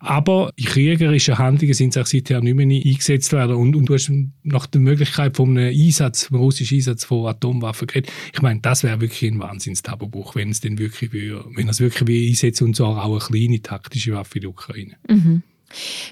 Aber 0.00 0.52
in 0.56 0.66
kriegerischen 0.66 1.38
Handlungen 1.38 1.74
sind 1.74 1.96
auch 1.98 2.06
seither 2.06 2.40
nicht 2.40 2.54
mehr 2.54 2.66
eingesetzt 2.66 3.32
werden. 3.32 3.56
Und, 3.56 3.74
und 3.74 3.86
du 3.86 3.94
hast 3.94 4.10
nach 4.42 4.66
der 4.66 4.80
Möglichkeit 4.80 5.36
von 5.36 5.56
einem 5.56 5.74
Einsatz, 5.74 6.24
vom 6.24 6.38
russischen 6.38 6.76
Einsatz 6.76 7.04
von 7.04 7.26
Atomwaffen 7.26 7.86
geredet. 7.86 8.12
Ich 8.32 8.40
meine, 8.40 8.60
das 8.60 8.84
wäre 8.84 9.00
wirklich 9.00 9.30
ein 9.30 9.40
Wahnsinns-Tabubuch, 9.40 10.36
wenn 10.36 10.50
es 10.50 10.60
denn 10.60 10.78
wirklich, 10.78 11.12
wenn 11.12 11.68
es 11.68 11.80
wirklich 11.80 12.06
wie 12.08 12.28
einsetzt 12.28 12.62
und 12.62 12.76
zwar 12.76 13.04
auch 13.04 13.30
eine 13.30 13.38
kleine 13.38 13.60
taktische 13.60 14.12
Waffe 14.12 14.36
in 14.36 14.42
der 14.42 14.50
Ukraine. 14.50 14.96
Mhm. 15.08 15.42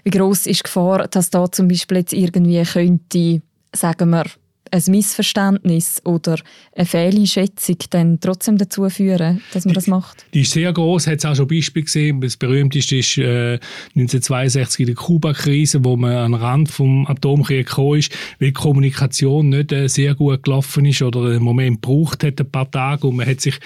Wie 0.04 0.10
groß 0.10 0.46
ist 0.46 0.60
die 0.60 0.62
Gefahr, 0.64 1.08
dass 1.08 1.30
da 1.30 1.50
zum 1.50 1.68
Beispiel 1.68 1.98
jetzt 1.98 2.12
irgendwie 2.12 2.62
könnte, 2.62 3.42
sagen 3.72 4.10
wir, 4.10 4.26
ein 4.70 4.82
Missverständnis 4.88 6.00
oder 6.04 6.38
eine 6.74 6.86
Fehleinschätzung 6.86 7.76
dann 7.90 8.20
trotzdem 8.20 8.58
dazu 8.58 8.88
führen, 8.88 9.42
dass 9.52 9.64
man 9.64 9.74
das 9.74 9.86
macht? 9.86 10.26
Die 10.34 10.42
ist 10.42 10.52
sehr 10.52 10.72
groß, 10.72 11.06
hat 11.06 11.18
es 11.18 11.24
auch 11.24 11.34
schon 11.34 11.48
Beispiele 11.48 11.84
gesehen. 11.84 12.20
Das 12.20 12.36
berühmteste 12.36 12.96
ist 12.96 13.18
äh, 13.18 13.58
1962 13.94 14.80
in 14.80 14.86
der 14.86 14.94
Kuba-Krise, 14.94 15.84
wo 15.84 15.96
man 15.96 16.12
an 16.12 16.32
den 16.32 16.40
Rand 16.40 16.70
vom 16.70 17.06
Atomkrieg 17.06 17.66
gekommen 17.66 17.98
ist, 17.98 18.12
weil 18.38 18.48
die 18.48 18.54
Kommunikation 18.54 19.48
nicht 19.50 19.72
äh, 19.72 19.88
sehr 19.88 20.14
gut 20.14 20.42
gelaufen 20.42 20.84
ist 20.84 21.02
oder 21.02 21.30
einen 21.30 21.42
Moment 21.42 21.82
gebraucht 21.82 22.24
hat, 22.24 22.40
ein 22.40 22.50
paar 22.50 22.70
Tage, 22.70 23.06
und 23.06 23.16
man 23.16 23.26
hat 23.26 23.40
sich, 23.40 23.58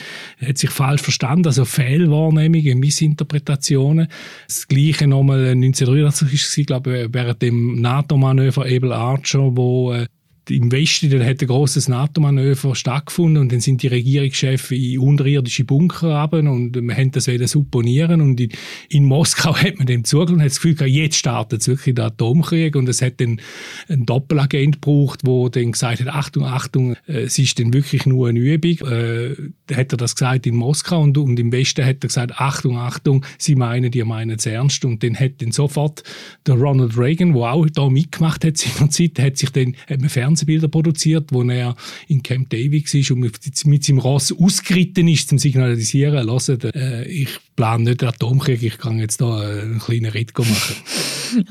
hat 0.45 0.59
sich 0.59 0.71
falsch 0.71 1.03
verstanden, 1.03 1.47
also 1.47 1.65
Fehlwahrnehmungen, 1.65 2.79
Missinterpretationen. 2.79 4.09
Das 4.47 4.69
Gleiche 4.69 5.07
nochmal 5.07 5.49
1983 5.49 6.59
war, 6.59 6.65
glaube 6.65 6.99
ich, 6.99 7.09
während 7.13 7.43
dem 7.43 7.81
NATO-Manöver 7.81 8.63
Able 8.63 8.95
Archer, 8.95 9.57
wo 9.57 9.93
äh, 9.93 10.07
im 10.51 10.73
Westen 10.73 11.11
dann 11.11 11.25
hat 11.25 11.41
ein 11.41 11.47
großes 11.47 11.89
NATO-Manöver 11.89 12.75
stattgefunden 12.75 13.43
und 13.43 13.53
dann 13.53 13.61
sind 13.61 13.83
die 13.83 13.89
Regierungschefs 13.89 14.71
in 14.71 14.99
unterirdische 14.99 15.65
Bunker 15.65 16.23
runter 16.23 16.51
und 16.51 16.75
wir 16.75 16.97
haben 16.97 17.11
das 17.11 17.27
wieder 17.27 17.49
supponieren 17.49 18.21
und 18.21 18.41
in, 18.41 18.51
in, 18.89 19.05
Moskau 19.05 19.57
hat 19.57 19.79
man 19.79 19.87
dem 19.87 20.05
zugelassen 20.05 20.35
und 20.35 20.41
hat 20.41 20.51
das 20.51 20.57
Gefühl 20.57 20.75
gehabt, 20.75 20.91
jetzt 20.91 21.17
startet 21.17 21.67
wirklich 21.67 21.95
der 21.95 22.07
Atomkrieg 22.07 22.77
und 22.77 22.89
es 22.89 23.03
hat 23.03 23.21
dann 23.21 23.41
einen 23.89 24.07
Doppelagent 24.07 24.83
gebraucht, 24.83 25.27
der 25.27 25.51
dann 25.51 25.73
gesagt 25.73 26.01
hat, 26.01 26.09
Achtung, 26.09 26.45
Achtung, 26.45 26.97
es 27.07 27.39
ist 27.39 27.59
dann 27.59 27.73
wirklich 27.73 28.07
nur 28.07 28.29
eine 28.29 28.39
Übung. 28.39 28.89
Äh, 28.89 29.37
hat 29.75 29.93
er 29.93 29.97
das 29.97 30.15
gesagt 30.15 30.47
in 30.47 30.57
Moskau 30.57 31.03
und, 31.03 31.17
und 31.17 31.39
im 31.39 31.53
Westen 31.53 31.85
hat 31.85 32.03
er 32.03 32.09
gesagt, 32.09 32.33
Achtung, 32.37 32.77
Achtung, 32.77 33.25
sie 33.39 33.55
meinen, 33.55 33.91
die 33.91 34.03
meinen 34.05 34.37
es 34.39 34.47
ernst 34.47 34.85
und 34.85 35.03
dann 35.03 35.17
hat 35.17 35.41
dann 35.41 35.53
sofort 35.53 36.03
der 36.47 36.55
Ronald 36.55 36.97
Reagan, 36.97 37.33
der 37.33 37.53
auch 37.53 37.67
da 37.71 37.89
mitgemacht 37.89 38.45
hat 38.45 38.57
seinerzeit, 38.57 39.19
hat 39.19 39.37
sich 39.37 39.51
dann 39.51 39.75
hat 39.89 40.01
man 40.01 40.09
Fernsehbilder 40.41 40.69
produziert, 40.69 41.33
wo 41.33 41.43
er 41.43 41.77
in 42.09 42.23
Camp 42.23 42.51
David 42.51 42.93
war 42.93 43.17
und 43.17 43.21
mit, 43.21 43.67
mit 43.67 43.85
seinem 43.85 43.99
Ross 43.99 44.33
ausgeritten 44.33 45.09
ist, 45.09 45.29
zum 45.29 45.39
signalisieren, 45.39 46.29
hört, 46.29 46.65
äh, 46.75 47.05
ich 47.05 47.29
plane 47.57 47.85
nicht 47.85 48.01
den 48.01 48.09
Atomkrieg, 48.09 48.63
ich 48.63 48.79
kann 48.79 48.99
jetzt 48.99 49.21
da 49.21 49.41
einen 49.41 49.79
kleinen 49.79 50.11
Ritt 50.13 50.37
machen. 50.37 50.77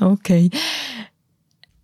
okay. 0.00 0.50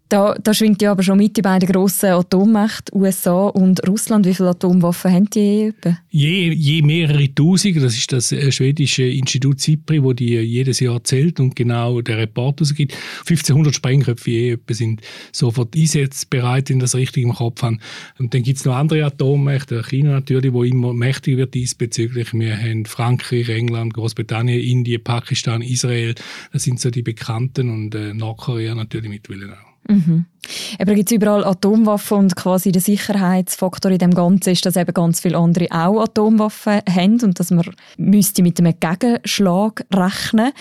Da, 0.09 0.35
da 0.41 0.55
schwingt 0.55 0.83
ja 0.83 0.93
aber 0.93 1.03
schon 1.03 1.19
mit 1.19 1.37
die 1.37 1.43
beiden 1.43 1.69
grossen 1.69 2.11
Atommächte, 2.11 2.95
USA 2.95 3.49
und 3.49 3.87
Russland. 3.89 4.25
Wie 4.25 4.35
viele 4.35 4.51
Atomwaffen 4.51 5.13
haben 5.13 5.31
die 5.31 5.73
je, 6.17 6.53
je 6.53 6.83
mehrere 6.83 7.35
Tausend. 7.35 7.83
Das 7.83 7.97
ist 7.97 8.13
das 8.13 8.33
äh, 8.33 8.51
schwedische 8.51 9.03
Institut 9.03 9.61
CIPRI, 9.61 10.03
wo 10.03 10.13
die 10.13 10.37
jedes 10.37 10.81
Jahr 10.81 11.03
zählt 11.05 11.41
und 11.41 11.57
genau 11.57 12.01
der 12.01 12.19
Report 12.19 12.61
ausgibt. 12.63 12.97
1500 13.21 13.75
Sprengköpfe 13.75 14.31
je 14.31 14.59
sind 14.71 15.03
sofort 15.33 15.77
einsatzbereit, 15.77 16.71
wenn 16.71 16.79
das 16.79 16.95
richtig 16.95 17.25
im 17.25 17.35
Kopf 17.35 17.63
haben. 17.63 17.81
Und 18.19 18.33
dann 18.33 18.43
gibt 18.43 18.59
es 18.59 18.65
noch 18.65 18.77
andere 18.77 19.05
Atommächte, 19.05 19.83
China 19.83 20.13
natürlich, 20.13 20.53
wo 20.53 20.65
immer 20.65 20.95
mächtiger 20.95 21.39
wird 21.39 21.55
diesbezüglich. 21.55 22.33
Wir 22.33 22.57
haben 22.57 22.87
Frankreich, 22.87 23.49
England, 23.49 23.95
Großbritannien, 23.95 24.61
Indien, 24.61 25.03
Pakistan, 25.03 25.63
Israel. 25.63 26.15
Das 26.53 26.63
sind 26.63 26.81
so 26.81 26.91
die 26.91 27.03
bekannten 27.03 27.71
und 27.71 27.95
äh, 27.95 28.15
Nordkorea 28.15 28.75
natürlich 28.75 29.11
mittlerweile 29.11 29.53
auch. 29.53 29.76
Mhm. 29.89 30.27
Aber 30.79 30.95
gibt 30.95 31.11
es 31.11 31.17
überall 31.17 31.45
Atomwaffen 31.45 32.19
und 32.19 32.37
quasi 32.37 32.73
der 32.73 32.83
Sicherheitsfaktor 32.83 33.91
in 33.91 33.99
dem 33.99 34.15
Ganzen 34.15 34.51
ist, 34.51 34.65
dass 34.65 34.77
eben 34.77 34.95
ganz 34.95 35.21
viele 35.21 35.39
andere 35.39 35.67
auch 35.71 36.03
Atomwaffen 36.03 36.81
haben 36.89 37.21
und 37.23 37.39
dass 37.39 37.51
man 37.51 37.65
müsste 37.97 38.43
mit 38.43 38.59
einem 38.59 38.75
Gegenschlag 38.79 39.85
rechnen. 39.93 40.53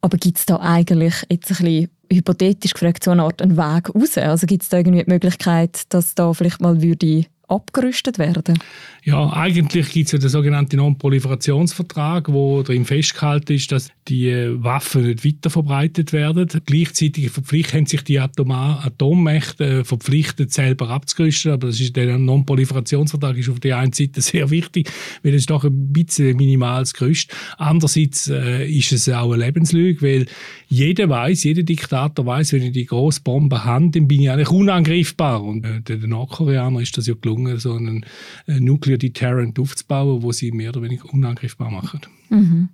Aber 0.00 0.16
gibt 0.18 0.38
es 0.38 0.46
da 0.46 0.56
eigentlich 0.56 1.14
jetzt 1.28 1.50
ein 1.50 1.56
bisschen 1.56 1.88
hypothetisch 2.12 2.74
gefragt 2.74 3.04
so 3.04 3.10
eine 3.10 3.24
Art 3.24 3.42
einen 3.42 3.56
Weg 3.56 3.94
raus? 3.94 4.16
Also 4.16 4.46
gibt 4.46 4.62
es 4.62 4.68
da 4.68 4.78
irgendwie 4.78 5.02
die 5.02 5.10
Möglichkeit, 5.10 5.82
dass 5.88 6.14
da 6.14 6.32
vielleicht 6.32 6.60
mal 6.60 6.80
würde 6.80 7.26
abgerüstet 7.48 8.18
werden? 8.18 8.58
Ja, 9.04 9.32
eigentlich 9.32 9.90
gibt 9.90 10.06
es 10.06 10.12
ja 10.12 10.18
den 10.18 10.28
sogenannten 10.28 10.78
Non-Proliferationsvertrag, 10.78 12.32
wo 12.32 12.62
darin 12.62 12.84
festgehalten 12.84 13.52
ist, 13.52 13.70
dass 13.70 13.90
die 14.08 14.32
Waffen 14.62 15.06
nicht 15.06 15.24
weiter 15.24 15.50
verbreitet 15.50 16.12
werden. 16.12 16.48
Gleichzeitig 16.64 17.30
haben 17.72 17.86
sich 17.86 18.02
die 18.02 18.18
Atoma 18.18 18.80
Atommächte 18.84 19.64
äh, 19.64 19.84
verpflichtet, 19.84 20.52
selber 20.52 20.90
abzurüsten. 20.90 21.52
Aber 21.52 21.68
das 21.68 21.80
ist 21.80 21.94
der 21.94 22.18
Non-Proliferationsvertrag 22.18 23.36
ist 23.36 23.48
auf 23.48 23.60
der 23.60 23.78
einen 23.78 23.92
Seite 23.92 24.20
sehr 24.20 24.50
wichtig, 24.50 24.90
weil 25.22 25.34
es 25.34 25.46
doch 25.46 25.64
ein 25.64 25.92
bisschen 25.92 26.36
minimales 26.36 26.94
Gerüst. 26.94 27.32
Andererseits 27.58 28.28
äh, 28.28 28.68
ist 28.68 28.92
es 28.92 29.08
auch 29.08 29.32
eine 29.32 29.44
Lebenslüge, 29.44 30.02
weil 30.02 30.26
jeder 30.68 31.08
weiß, 31.08 31.44
jeder 31.44 31.62
Diktator 31.62 32.26
weiß, 32.26 32.54
wenn 32.54 32.62
ich 32.62 32.72
die 32.72 32.86
große 32.86 33.20
Bombe 33.22 33.64
habe, 33.64 33.90
dann 33.90 34.08
bin 34.08 34.22
ich 34.22 34.30
eigentlich 34.30 34.50
unangreifbar. 34.50 35.42
Und 35.42 35.64
äh, 35.64 35.80
den 35.80 36.10
Nordkoreanern 36.10 36.82
ist 36.82 36.98
das 36.98 37.06
ja 37.06 37.14
gelungen, 37.14 37.35
so 37.58 37.74
einen 37.74 38.04
äh, 38.46 38.60
Nuclear 38.60 38.98
Deterrent 38.98 39.58
aufzubauen, 39.58 40.22
wo 40.22 40.32
sie 40.32 40.52
mehr 40.52 40.70
oder 40.70 40.82
weniger 40.82 41.12
unangreifbar 41.12 41.70
machen. 41.70 42.00
Mhm. 42.30 42.68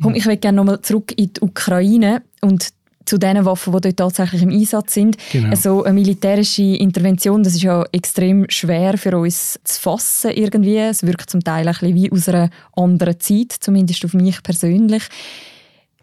Komm, 0.00 0.14
ich 0.14 0.26
will 0.26 0.36
gerne 0.36 0.56
nochmal 0.56 0.80
zurück 0.80 1.12
in 1.16 1.32
die 1.32 1.40
Ukraine 1.40 2.22
und 2.40 2.68
zu 3.08 3.18
den 3.18 3.44
Waffen, 3.44 3.72
die 3.72 3.80
dort 3.80 3.96
tatsächlich 3.96 4.42
im 4.42 4.50
Einsatz 4.50 4.94
sind. 4.94 5.16
Genau. 5.32 5.48
Also 5.48 5.82
eine 5.84 5.94
militärische 5.94 6.62
Intervention, 6.62 7.42
das 7.42 7.54
ist 7.54 7.62
ja 7.62 7.84
extrem 7.90 8.44
schwer 8.50 8.98
für 8.98 9.16
uns 9.16 9.58
zu 9.64 9.80
fassen 9.80 10.30
irgendwie. 10.32 10.76
Es 10.76 11.02
wirkt 11.02 11.30
zum 11.30 11.42
Teil 11.42 11.66
ein 11.66 11.72
bisschen 11.72 11.94
wie 11.94 12.12
aus 12.12 12.28
einer 12.28 12.50
anderen 12.76 13.18
Zeit, 13.18 13.52
zumindest 13.52 14.04
auf 14.04 14.12
mich 14.12 14.42
persönlich. 14.42 15.04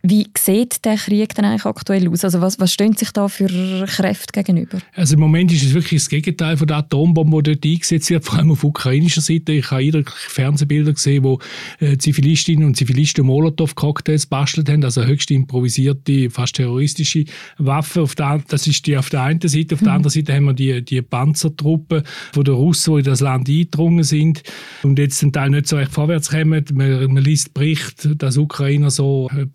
Wie 0.07 0.27
sieht 0.37 0.85
der 0.85 0.97
Krieg 0.97 1.33
denn 1.33 1.45
eigentlich 1.45 1.65
aktuell 1.65 2.07
aus? 2.09 2.23
Also 2.23 2.39
was, 2.39 2.59
was 2.59 2.71
stehen 2.71 2.95
sich 2.95 3.09
da 3.09 3.27
für 3.27 3.47
Kräfte 3.87 4.33
gegenüber? 4.33 4.77
Also 4.93 5.15
im 5.15 5.19
Moment 5.19 5.51
ist 5.51 5.63
es 5.63 5.73
wirklich 5.73 6.01
das 6.01 6.09
Gegenteil 6.09 6.57
von 6.57 6.67
der 6.67 6.77
Atombombe, 6.77 7.41
die 7.41 7.53
dort 7.53 7.65
eingesetzt 7.65 8.11
wird, 8.11 8.23
vor 8.23 8.37
allem 8.37 8.51
auf 8.51 8.63
ukrainischer 8.63 9.21
Seite. 9.21 9.53
Ich 9.53 9.71
habe 9.71 9.81
eindrückliche 9.81 10.29
Fernsehbilder 10.29 10.93
gesehen, 10.93 11.23
wo 11.23 11.39
äh, 11.79 11.97
Zivilistinnen 11.97 12.65
und 12.65 12.77
Zivilisten 12.77 13.25
Molotow-Cocktails 13.25 14.27
bastelt 14.27 14.69
haben, 14.69 14.83
also 14.83 15.03
höchst 15.03 15.31
improvisierte, 15.31 16.29
fast 16.29 16.57
terroristische 16.57 17.25
Waffen. 17.57 18.03
Auf 18.03 18.13
der, 18.13 18.43
das 18.47 18.67
ist 18.67 18.85
die 18.85 18.97
auf 18.97 19.09
der 19.09 19.23
einen 19.23 19.41
Seite. 19.41 19.73
Auf 19.73 19.79
der 19.79 19.89
mhm. 19.89 19.95
anderen 19.95 20.11
Seite 20.11 20.35
haben 20.35 20.45
wir 20.45 20.53
die, 20.53 20.85
die 20.85 21.01
Panzertruppen 21.01 22.03
von 22.31 22.43
den 22.43 22.53
Russen, 22.53 22.93
die 22.93 22.99
in 22.99 23.05
das 23.05 23.21
Land 23.21 23.49
eingedrungen 23.49 24.03
sind 24.03 24.43
und 24.83 24.99
jetzt 24.99 25.17
zum 25.17 25.31
Teil 25.31 25.49
nicht 25.49 25.67
so 25.67 25.77
recht 25.77 25.91
vorwärts 25.91 26.29
kommen. 26.29 26.63
Man, 26.73 27.11
man 27.11 27.23
liest 27.23 27.55
Bericht, 27.55 28.07
dass 28.21 28.37
Ukrainer 28.37 28.91
so 28.91 29.31
äh, 29.35 29.47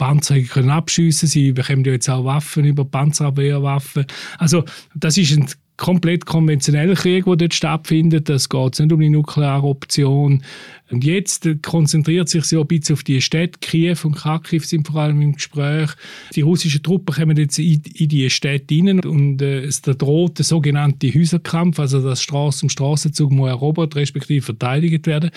Panzer 0.42 0.54
können 0.54 0.70
abschiessen. 0.70 1.28
Sie 1.28 1.52
bekommen 1.52 1.85
ja 1.85 1.92
jetzt 1.92 2.09
auch 2.09 2.25
Waffen 2.25 2.64
über 2.64 2.85
Panzerabwehrwaffen. 2.85 4.06
Also 4.38 4.64
das 4.94 5.18
ist 5.18 5.37
ein 5.37 5.47
komplett 5.80 6.26
konventioneller 6.26 6.94
Krieg, 6.94 7.25
der 7.25 7.37
dort 7.37 7.54
stattfindet. 7.54 8.28
Es 8.28 8.50
geht 8.50 8.78
nicht 8.78 8.92
um 8.92 9.00
die 9.00 9.09
nukleare 9.09 9.66
Option. 9.66 10.44
Und 10.90 11.04
jetzt 11.04 11.49
konzentriert 11.62 12.28
sich 12.28 12.44
so 12.44 12.61
ein 12.61 12.66
bisschen 12.66 12.94
auf 12.94 13.02
die 13.02 13.23
Städte. 13.23 13.59
Kiew 13.61 13.97
und 14.04 14.16
Kharkiv 14.16 14.66
sind 14.66 14.87
vor 14.87 15.00
allem 15.00 15.23
im 15.23 15.32
Gespräch. 15.32 15.90
Die 16.35 16.42
russischen 16.42 16.82
Truppen 16.82 17.14
kommen 17.14 17.37
jetzt 17.38 17.59
in, 17.59 17.80
in 17.94 18.09
die 18.09 18.28
Städte 18.28 18.75
hinein 18.75 19.00
und 19.00 19.40
äh, 19.40 19.61
es 19.64 19.80
droht 19.80 20.38
der 20.38 20.44
sogenannte 20.44 21.14
Häuserkampf, 21.14 21.78
also 21.78 22.02
das 22.02 22.23
Straßen 22.23 22.66
und 22.66 22.70
Straßenzug 22.70 23.32
muss 23.32 23.49
erobert, 23.49 23.97
respektive 23.97 24.44
verteidigt 24.44 25.06
werden. 25.06 25.30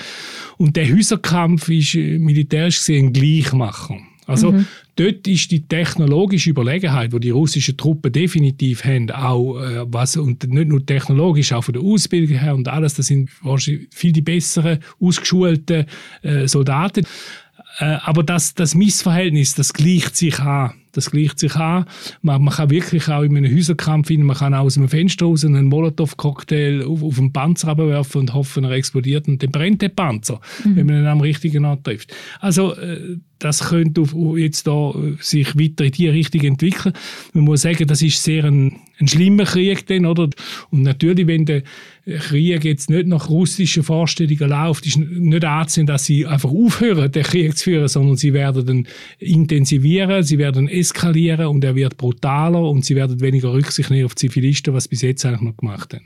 Und 0.58 0.76
der 0.76 0.94
Häuserkampf 0.94 1.70
ist 1.70 1.96
äh, 1.96 2.18
militärisch 2.20 2.80
gesehen 2.80 3.14
Gleichmacher. 3.14 3.98
Also 4.26 4.52
mhm. 4.52 4.66
Dort 4.96 5.28
ist 5.28 5.52
die 5.52 5.68
technologische 5.68 6.50
Überlegenheit, 6.50 7.14
die 7.14 7.20
die 7.20 7.30
russischen 7.32 7.78
Truppen 7.78 8.12
definitiv 8.12 8.84
haben, 8.84 9.10
auch 9.12 9.60
äh, 9.60 9.86
was 9.88 10.18
und 10.18 10.44
nicht 10.48 10.68
nur 10.68 10.86
technologisch, 10.86 11.54
auch 11.54 11.64
von 11.64 11.74
der 11.74 11.84
Ausbildung 11.84 12.38
her 12.38 12.56
und 12.56 12.68
alles, 12.68 12.96
das 12.96 13.08
sind 13.08 13.30
wahrscheinlich 13.42 13.88
viel 13.92 14.12
die 14.12 14.22
besseren, 14.22 14.80
ausgeschulten 15.00 15.86
äh, 16.22 16.48
Soldaten. 16.48 17.06
Äh, 17.80 17.98
aber 18.04 18.24
das, 18.24 18.54
das 18.54 18.76
Missverhältnis, 18.76 19.56
das 19.56 19.74
gleicht 19.74 20.16
sich 20.16 20.40
an. 20.40 20.74
Das 20.94 21.12
gleicht 21.12 21.40
sich 21.40 21.56
an. 21.56 21.86
Man, 22.22 22.44
man 22.44 22.54
kann 22.54 22.70
wirklich 22.70 23.08
auch 23.10 23.24
in 23.24 23.36
einem 23.36 23.54
Häuserkampf 23.54 24.08
hin, 24.08 24.24
man 24.24 24.38
kann 24.38 24.54
auch 24.54 24.64
aus 24.64 24.78
einem 24.78 24.90
Fenster 24.90 25.26
raus 25.26 25.44
einen 25.44 25.66
Molotow-Cocktail 25.66 26.86
auf, 26.86 27.04
auf 27.04 27.20
einen 27.20 27.34
Panzer 27.34 27.70
abwerfen 27.70 28.22
und 28.22 28.34
hoffen, 28.34 28.64
er 28.64 28.72
explodiert 28.72 29.28
und 29.28 29.44
dann 29.44 29.52
brennt 29.52 29.82
der 29.82 29.90
Panzer, 29.90 30.40
mhm. 30.64 30.76
wenn 30.76 30.86
man 30.86 30.96
ihn 31.02 31.08
am 31.08 31.22
richtigen 31.22 31.66
Ort 31.66 31.84
trifft. 31.84 32.14
Also 32.40 32.76
äh, 32.76 33.18
das 33.44 33.70
könnte 33.70 34.06
jetzt 34.38 34.68
da 34.68 34.92
äh, 34.92 35.16
sich 35.20 35.58
weiter 35.58 35.84
in 35.84 35.92
die 35.92 36.08
Richtung 36.08 36.42
entwickeln. 36.42 36.94
Man 37.34 37.44
muss 37.44 37.64
sagen, 37.64 37.88
das 37.88 38.02
ist 38.02 38.24
sehr 38.24 38.46
ein, 38.46 38.80
ein 39.00 39.08
schlimmer 39.08 39.44
Krieg 39.44 39.86
denn, 39.88 40.06
oder? 40.06 40.30
Und 40.70 40.84
natürlich, 40.84 41.28
wenn 41.28 41.46
der 41.46 41.64
Krieg 42.06 42.64
jetzt 42.64 42.90
nicht 42.90 43.08
nach 43.08 43.30
russischen 43.30 43.84
Vorstellungen 43.84 44.50
läuft, 44.50 44.86
ist 44.86 44.98
nicht 44.98 45.44
anzusehen, 45.44 45.88
dass 45.88 46.06
sie 46.06 46.26
einfach 46.26 46.50
aufhören, 46.50 47.12
den 47.12 47.24
Krieg 47.24 47.58
zu 47.58 47.66
führen, 47.66 47.88
sondern 47.88 48.18
sie 48.18 48.34
werden 48.34 48.66
dann 48.66 48.88
intensivieren, 49.20 50.24
sie 50.24 50.38
werden 50.38 50.68
eskalieren 50.84 51.48
und 51.48 51.64
er 51.64 51.76
wird 51.76 51.98
brutaler 51.98 52.62
und 52.70 52.86
sie 52.86 52.96
werden 52.96 53.20
weniger 53.22 53.54
Rücksicht 53.54 53.90
nehmen 53.90 54.06
auf 54.06 54.16
Zivilisten, 54.16 54.74
was 54.74 54.88
bis 54.88 55.02
jetzt 55.02 55.26
eigentlich 55.26 55.42
noch 55.42 55.58
gemacht 55.58 55.94
haben. 55.94 56.06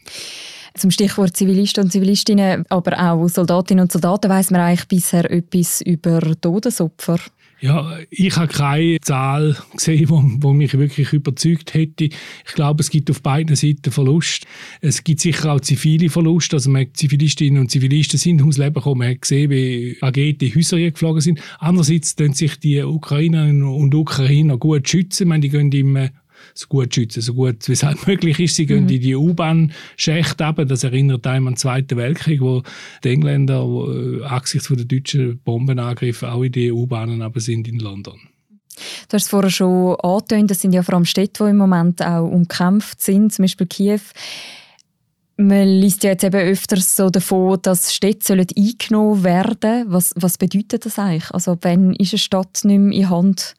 Zum 0.75 0.91
Stichwort 0.91 1.35
Zivilisten 1.35 1.85
und 1.85 1.91
Zivilistinnen, 1.91 2.63
aber 2.69 2.99
auch 2.99 3.27
Soldatinnen 3.27 3.83
und 3.83 3.91
Soldaten, 3.91 4.29
weiß 4.29 4.51
man 4.51 4.61
eigentlich 4.61 4.87
bisher 4.87 5.29
etwas 5.31 5.81
über 5.81 6.19
Todesopfer? 6.39 7.19
Ja, 7.59 7.97
ich 8.11 8.37
habe 8.37 8.53
keine 8.53 8.99
Zahl 9.01 9.57
gesehen, 9.75 10.39
die 10.39 10.47
mich 10.53 10.77
wirklich 10.77 11.11
überzeugt 11.11 11.73
hätte. 11.73 12.05
Ich 12.05 12.53
glaube, 12.53 12.81
es 12.81 12.91
gibt 12.91 13.09
auf 13.09 13.23
beiden 13.23 13.55
Seiten 13.55 13.91
Verlust. 13.91 14.45
Es 14.79 15.03
gibt 15.03 15.21
sicher 15.21 15.53
auch 15.53 15.59
zivile 15.59 16.09
Verluste. 16.09 16.57
Also 16.57 16.69
man 16.69 16.93
Zivilistinnen 16.93 17.59
und 17.59 17.71
Zivilisten 17.71 18.19
sind 18.19 18.41
ums 18.41 18.57
Leben 18.57 18.75
gekommen. 18.75 18.99
Man 18.99 19.09
hat 19.09 19.23
gesehen, 19.23 19.49
wie 19.49 19.97
Agete 20.01 20.53
Häuser 20.53 20.77
geflogen 20.77 21.21
sind. 21.21 21.41
Andererseits 21.57 22.15
tun 22.15 22.33
sich 22.33 22.59
die 22.59 22.81
Ukrainerinnen 22.81 23.63
und 23.63 23.95
Ukrainer 23.95 24.57
gut 24.57 24.87
schützen. 24.87 25.23
Ich 25.23 25.29
meine, 25.29 25.41
die 25.41 25.49
gehen 25.49 25.71
im 25.71 26.09
so 26.53 26.67
gut 26.67 26.93
schützen, 26.93 27.21
so 27.21 27.33
gut 27.33 27.67
wie 27.67 27.73
es 27.73 27.83
halt 27.83 28.05
möglich 28.07 28.39
ist. 28.39 28.55
Sie 28.55 28.65
gehen 28.65 28.83
mhm. 28.83 28.89
in 28.89 29.01
die 29.01 29.15
U-Bahn-Schächte 29.15 30.45
runter. 30.45 30.65
Das 30.65 30.83
erinnert 30.83 31.25
einem 31.27 31.47
an 31.47 31.53
den 31.53 31.57
Zweiten 31.57 31.97
Weltkrieg, 31.97 32.41
wo 32.41 32.63
die 33.03 33.09
Engländer 33.09 33.63
äh, 33.63 34.23
angesichts 34.23 34.67
der 34.67 34.85
deutschen 34.85 35.39
Bombenangriffe 35.39 36.31
auch 36.31 36.43
in 36.43 36.51
die 36.51 36.71
U-Bahnen 36.71 37.23
sind 37.35 37.67
in 37.67 37.79
London. 37.79 38.19
Du 39.09 39.13
hast 39.13 39.23
es 39.23 39.29
vorher 39.29 39.49
schon 39.49 39.95
angetönt, 39.95 40.51
das 40.51 40.61
sind 40.61 40.73
ja 40.73 40.83
vor 40.83 40.95
allem 40.95 41.05
Städte, 41.05 41.45
die 41.45 41.49
im 41.49 41.57
Moment 41.57 42.01
auch 42.01 42.29
umkämpft 42.29 43.01
sind, 43.01 43.33
zum 43.33 43.43
Beispiel 43.43 43.67
Kiew. 43.67 44.01
Man 45.37 45.67
liest 45.67 46.03
ja 46.03 46.11
jetzt 46.11 46.23
eben 46.23 46.39
öfters 46.39 46.95
so 46.95 47.09
davon, 47.09 47.59
dass 47.61 47.93
Städte 47.93 48.33
eingenommen 48.33 49.23
werden 49.23 49.57
sollen. 49.61 49.85
Was, 49.87 50.13
was 50.15 50.37
bedeutet 50.37 50.85
das 50.85 50.97
eigentlich? 50.97 51.31
Also 51.31 51.57
wenn 51.61 51.93
ist 51.93 52.13
eine 52.13 52.19
Stadt 52.19 52.61
nicht 52.63 52.79
mehr 52.79 52.97
in 52.97 53.09
Hand 53.09 53.55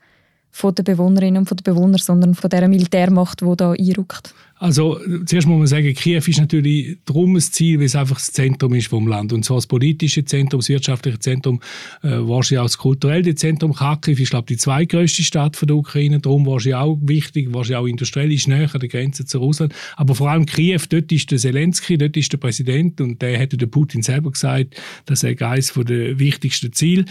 von 0.51 0.75
den 0.75 0.85
Bewohnerinnen 0.85 1.47
und 1.47 1.65
Bewohnern, 1.65 1.99
sondern 1.99 2.35
von 2.35 2.51
der 2.51 2.69
Militärmacht, 2.69 3.41
die 3.41 3.57
da 3.57 3.73
einrückt? 3.73 4.35
Also 4.61 4.99
zuerst 5.25 5.47
muss 5.47 5.59
man 5.59 5.67
sagen, 5.69 5.95
Kiew 5.95 6.23
ist 6.27 6.41
natürlich 6.41 6.99
darum 7.05 7.37
ein 7.37 7.41
Ziel, 7.41 7.79
weil 7.79 7.87
es 7.87 7.95
einfach 7.95 8.17
das 8.17 8.33
Zentrum 8.33 8.75
ist 8.75 8.89
vom 8.89 9.07
Land. 9.07 9.33
Und 9.33 9.45
zwar 9.45 9.59
das 9.59 9.69
politische 9.69 10.25
Zentrum, 10.25 10.59
das 10.61 10.69
wirtschaftliche 10.69 11.21
Zentrum, 11.21 11.61
äh, 12.03 12.09
wahrscheinlich 12.09 12.59
auch 12.59 12.65
das 12.65 12.79
kulturelle 12.79 13.35
Zentrum. 13.37 13.73
Kharkiv 13.73 14.19
ist, 14.19 14.31
glaube 14.31 14.47
ich, 14.49 14.57
die 14.57 14.63
zweitgrößte 14.63 15.23
Stadt 15.23 15.57
von 15.57 15.69
der 15.69 15.77
Ukraine. 15.77 16.19
Darum 16.19 16.45
wahrscheinlich 16.45 16.75
auch 16.75 16.99
wichtig, 17.03 17.55
wahrscheinlich 17.55 17.77
auch 17.77 17.87
industriell, 17.87 18.33
ist 18.33 18.49
näher 18.49 18.69
an 18.73 18.81
der 18.81 18.89
Grenze 18.89 19.25
zu 19.25 19.39
Russland. 19.39 19.73
Aber 19.97 20.17
vor 20.17 20.29
allem 20.29 20.45
Kiew, 20.45 20.81
dort 20.89 21.13
ist 21.13 21.31
der 21.31 21.39
Zelensky, 21.39 21.97
dort 21.97 22.17
ist 22.17 22.33
der 22.33 22.39
Präsident 22.39 23.01
und 23.01 23.23
der 23.23 23.39
hätte 23.39 23.57
der 23.57 23.67
Putin 23.67 24.03
selber 24.03 24.33
gesagt, 24.33 24.75
das 25.07 25.21
sei 25.21 25.37
eines 25.41 25.73
der 25.73 26.19
wichtigsten 26.19 26.73
Ziele. 26.73 27.05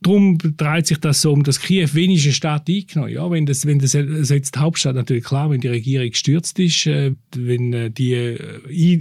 Darum 0.00 0.38
dreht 0.38 0.86
sich 0.86 0.98
das 0.98 1.20
so 1.20 1.32
um, 1.32 1.42
dass 1.42 1.60
Kiew 1.60 1.88
wenig 1.94 2.22
eine 2.24 2.32
Stadt 2.32 2.68
eingenommen 2.68 3.12
Ja, 3.12 3.28
wenn 3.32 3.46
das, 3.46 3.66
wenn 3.66 3.80
das 3.80 3.96
also 3.96 4.32
jetzt 4.32 4.54
die 4.54 4.60
Hauptstadt 4.60 4.94
natürlich 4.94 5.24
klar, 5.24 5.50
wenn 5.50 5.60
die 5.60 5.68
Regierung 5.68 6.10
gestürzt 6.10 6.58
ist, 6.60 6.86
äh, 6.86 7.14
wenn 7.34 7.72
äh, 7.72 7.90
die 7.90 8.12
äh, 8.12 8.38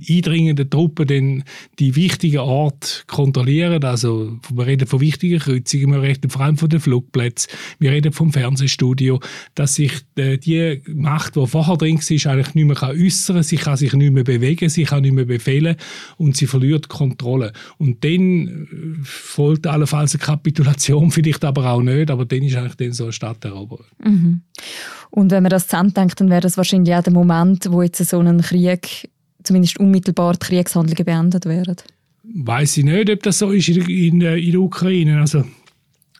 eindringenden 0.09 0.69
Truppen 0.69 1.05
dann 1.05 1.43
die 1.77 1.95
wichtigen 1.95 2.39
Orte 2.39 3.03
kontrollieren, 3.05 3.83
also 3.83 4.39
wir 4.51 4.65
reden 4.65 4.87
von 4.87 4.99
wichtigen 4.99 5.37
Kreuzungen, 5.37 5.91
wir 5.91 6.01
reden 6.01 6.31
vor 6.31 6.41
allem 6.41 6.57
von 6.57 6.69
den 6.69 6.79
Flugplätzen, 6.79 7.51
wir 7.77 7.91
reden 7.91 8.11
vom 8.11 8.33
Fernsehstudio, 8.33 9.19
dass 9.53 9.75
sich 9.75 9.91
äh, 10.15 10.39
die 10.39 10.81
Macht, 10.87 11.35
die 11.35 11.45
vorher 11.45 11.77
drin 11.77 11.99
war, 11.99 12.31
eigentlich 12.31 12.55
nicht 12.55 12.65
mehr 12.65 12.89
äußern 12.89 13.35
kann, 13.35 13.43
sie 13.43 13.57
kann 13.57 13.77
sich 13.77 13.93
nicht 13.93 14.13
mehr 14.13 14.23
bewegen, 14.23 14.67
sie 14.67 14.85
kann 14.85 15.03
nicht 15.03 15.13
mehr 15.13 15.25
befehlen 15.25 15.75
und 16.17 16.35
sie 16.35 16.47
verliert 16.47 16.87
Kontrolle. 16.87 17.53
Und 17.77 18.03
dann 18.03 18.47
äh, 18.47 19.03
folgt 19.03 19.67
allenfalls 19.67 20.15
eine 20.15 20.23
Kapitulation 20.23 20.86
Revolution 20.87 21.11
vielleicht 21.11 21.45
aber 21.45 21.71
auch 21.71 21.81
nicht, 21.81 22.09
aber 22.09 22.25
dann 22.25 22.43
ist 22.43 22.55
eigentlich 22.55 22.75
dann 22.75 22.93
so 22.93 23.05
eine 23.05 23.13
Stadt 23.13 23.43
erobert. 23.45 23.85
Mhm. 24.03 24.41
Und 25.09 25.31
wenn 25.31 25.43
man 25.43 25.49
das 25.49 25.67
zusammendenkt, 25.67 26.19
dann 26.19 26.29
wäre 26.29 26.41
das 26.41 26.57
wahrscheinlich 26.57 26.93
auch 26.93 27.03
der 27.03 27.13
Moment, 27.13 27.71
wo 27.71 27.81
jetzt 27.81 28.03
so 28.03 28.19
ein 28.19 28.41
Krieg, 28.41 29.09
zumindest 29.43 29.79
unmittelbar 29.79 30.33
die 30.33 30.39
Kriegshandlungen 30.39 31.05
beendet 31.05 31.45
werden. 31.45 31.77
Weiß 32.23 32.77
ich 32.77 32.83
nicht, 32.83 33.09
ob 33.09 33.23
das 33.23 33.39
so 33.39 33.51
ist 33.51 33.69
in, 33.69 33.81
in, 33.89 34.21
in 34.21 34.51
der 34.51 34.59
Ukraine. 34.59 35.21
Also 35.21 35.45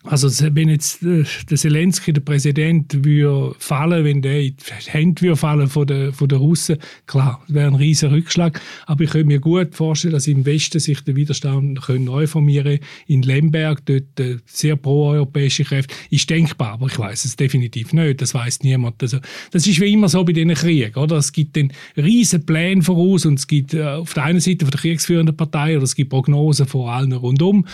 also 0.10 0.30
wenn 0.56 0.70
jetzt 0.70 1.04
äh, 1.04 1.24
der 1.50 1.58
Zelensky, 1.58 2.14
der 2.14 2.22
Präsident, 2.22 3.04
würde 3.04 3.56
fallen, 3.60 4.06
wenn 4.06 4.22
der 4.22 4.42
in 4.42 4.56
die 4.58 4.92
Hände 4.92 5.22
würde 5.22 5.36
fallen 5.36 5.68
von 5.68 5.86
den, 5.86 6.14
von 6.14 6.28
den 6.28 6.40
Russen, 6.40 6.78
klar, 7.06 7.44
wäre 7.48 7.68
ein 7.68 7.76
riesiger 7.76 8.12
Rückschlag. 8.12 8.62
Aber 8.86 9.04
ich 9.04 9.10
könnte 9.10 9.28
mir 9.28 9.40
gut 9.40 9.76
vorstellen, 9.76 10.14
dass 10.14 10.28
im 10.28 10.46
Westen 10.46 10.80
sich 10.80 11.02
der 11.02 11.16
Widerstand 11.16 11.80
neu 11.90 12.28
formieren 12.28 12.80
In 13.08 13.22
Lemberg, 13.22 13.86
dort 13.86 14.20
äh, 14.20 14.38
sehr 14.46 14.76
pro-europäische 14.76 15.64
Kräfte, 15.64 15.94
ist 16.10 16.30
denkbar, 16.30 16.74
aber 16.74 16.88
ich 16.88 16.98
weiß 16.98 17.26
es 17.26 17.36
definitiv 17.36 17.94
nicht. 17.94 18.22
Das 18.22 18.34
weiß 18.34 18.62
niemand. 18.64 19.02
Also, 19.04 19.20
das 19.52 19.68
ist 19.68 19.80
wie 19.82 19.92
immer 19.92 20.10
so 20.10 20.24
bei 20.24 20.34
diesen 20.34 20.54
Kriegen, 20.54 20.96
oder? 20.96 21.18
Es 21.18 21.32
gibt 21.32 21.58
dann 21.58 21.72
riesen 21.98 22.46
Pläne 22.46 22.82
voraus 22.82 23.26
und 23.26 23.40
es 23.40 23.48
gibt 23.48 23.74
äh, 23.74 23.84
auf 23.84 24.14
der 24.14 24.24
einen 24.24 24.40
Seite 24.40 24.66
von 24.66 24.72
der 24.72 24.80
kriegsführenden 24.80 25.36
Partei 25.36 25.76
oder 25.76 25.84
es 25.84 25.96
gibt 25.96 26.12
Prognosen 26.12 26.66
vor 26.66 26.92
allen 26.92 27.14
rundum 27.14 27.66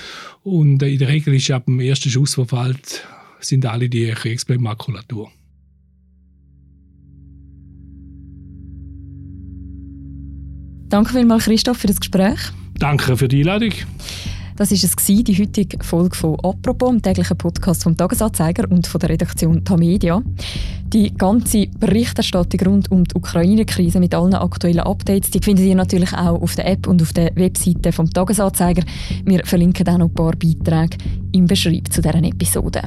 und 0.43 0.81
in 0.83 0.97
der 0.97 1.07
Regel 1.07 1.33
ist 1.35 1.49
ab 1.51 1.65
dem 1.65 1.79
ersten 1.79 2.09
Schuss 2.09 2.22
Schussverfallt 2.23 3.05
sind 3.41 3.65
alle 3.65 3.89
die 3.89 4.09
Kriegsbleimakulatur. 4.11 5.29
Danke 10.87 11.11
vielmals, 11.11 11.43
Christoph, 11.43 11.79
für 11.79 11.87
das 11.87 11.99
Gespräch. 11.99 12.39
Danke 12.79 13.17
für 13.17 13.27
die 13.27 13.39
Einladung. 13.39 13.73
Das 14.55 14.71
war 14.71 14.77
es, 14.77 15.23
die 15.23 15.37
heutige 15.37 15.83
Folge 15.83 16.15
von 16.15 16.39
«Apropos», 16.39 16.91
dem 16.91 17.01
täglichen 17.01 17.37
Podcast 17.37 17.83
vom 17.83 17.97
«Tagesanzeiger» 17.97 18.71
und 18.71 18.87
von 18.87 18.99
der 18.99 19.09
Redaktion 19.09 19.65
Tamedia. 19.65 20.21
Die 20.93 21.13
ganze 21.13 21.67
Berichterstattung 21.67 22.67
rund 22.67 22.91
um 22.91 23.03
die 23.03 23.15
Ukraine-Krise 23.15 23.99
mit 23.99 24.13
allen 24.13 24.35
aktuellen 24.35 24.81
Updates, 24.81 25.31
die 25.31 25.39
findet 25.39 25.65
ihr 25.65 25.75
natürlich 25.75 26.13
auch 26.13 26.39
auf 26.41 26.55
der 26.55 26.67
App 26.67 26.87
und 26.87 27.01
auf 27.01 27.11
der 27.11 27.35
Webseite 27.35 27.91
vom 27.91 28.09
«Tagesanzeiger». 28.09 28.83
Wir 29.25 29.43
verlinken 29.43 29.89
auch 29.89 29.97
noch 29.97 30.07
ein 30.07 30.13
paar 30.13 30.35
Beiträge 30.35 30.97
im 31.33 31.45
Beschreibung 31.45 31.89
zu 31.89 32.01
deren 32.01 32.23
Episode. 32.23 32.81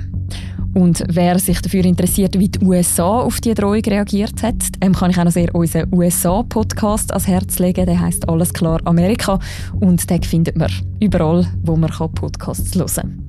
Und 0.75 1.05
wer 1.09 1.39
sich 1.39 1.61
dafür 1.63 1.85
interessiert, 1.87 2.39
wie 2.39 2.49
die 2.49 2.63
USA 2.63 3.21
auf 3.21 3.41
die 3.41 3.55
Drohung 3.55 3.81
reagiert 3.81 4.43
hat, 4.43 4.83
dem 4.83 4.93
kann 4.95 5.11
ich 5.11 5.19
auch 5.19 5.25
noch 5.25 5.33
sehr 5.33 5.55
unseren 5.55 5.93
USA-Podcast 5.93 7.13
ans 7.13 7.27
Herz 7.27 7.59
legen. 7.59 7.87
Der 7.87 7.99
heißt 7.99 8.29
Alles 8.29 8.53
klar 8.53 8.81
Amerika 8.85 9.39
und 9.81 10.09
den 10.11 10.23
findet 10.23 10.57
man 10.57 10.71
überall, 11.01 11.47
wo 11.63 11.77
man 11.77 11.91
Podcasts 11.91 12.75
hören 12.75 12.87
kann. 12.95 13.27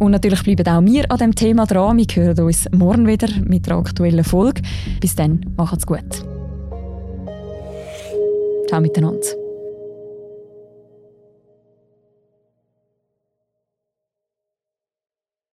Und 0.00 0.10
natürlich 0.10 0.42
bleiben 0.42 0.66
auch 0.68 0.84
wir 0.84 1.10
an 1.10 1.18
dem 1.18 1.34
Thema 1.34 1.64
dran. 1.66 1.96
Wir 1.98 2.06
hören 2.12 2.44
uns 2.44 2.68
morgen 2.72 3.06
wieder 3.06 3.28
mit 3.44 3.66
der 3.66 3.76
aktuellen 3.76 4.24
Folge. 4.24 4.62
Bis 5.00 5.14
dann, 5.14 5.46
macht's 5.56 5.86
gut. 5.86 6.24
Ciao 8.66 8.80
miteinander. 8.80 9.43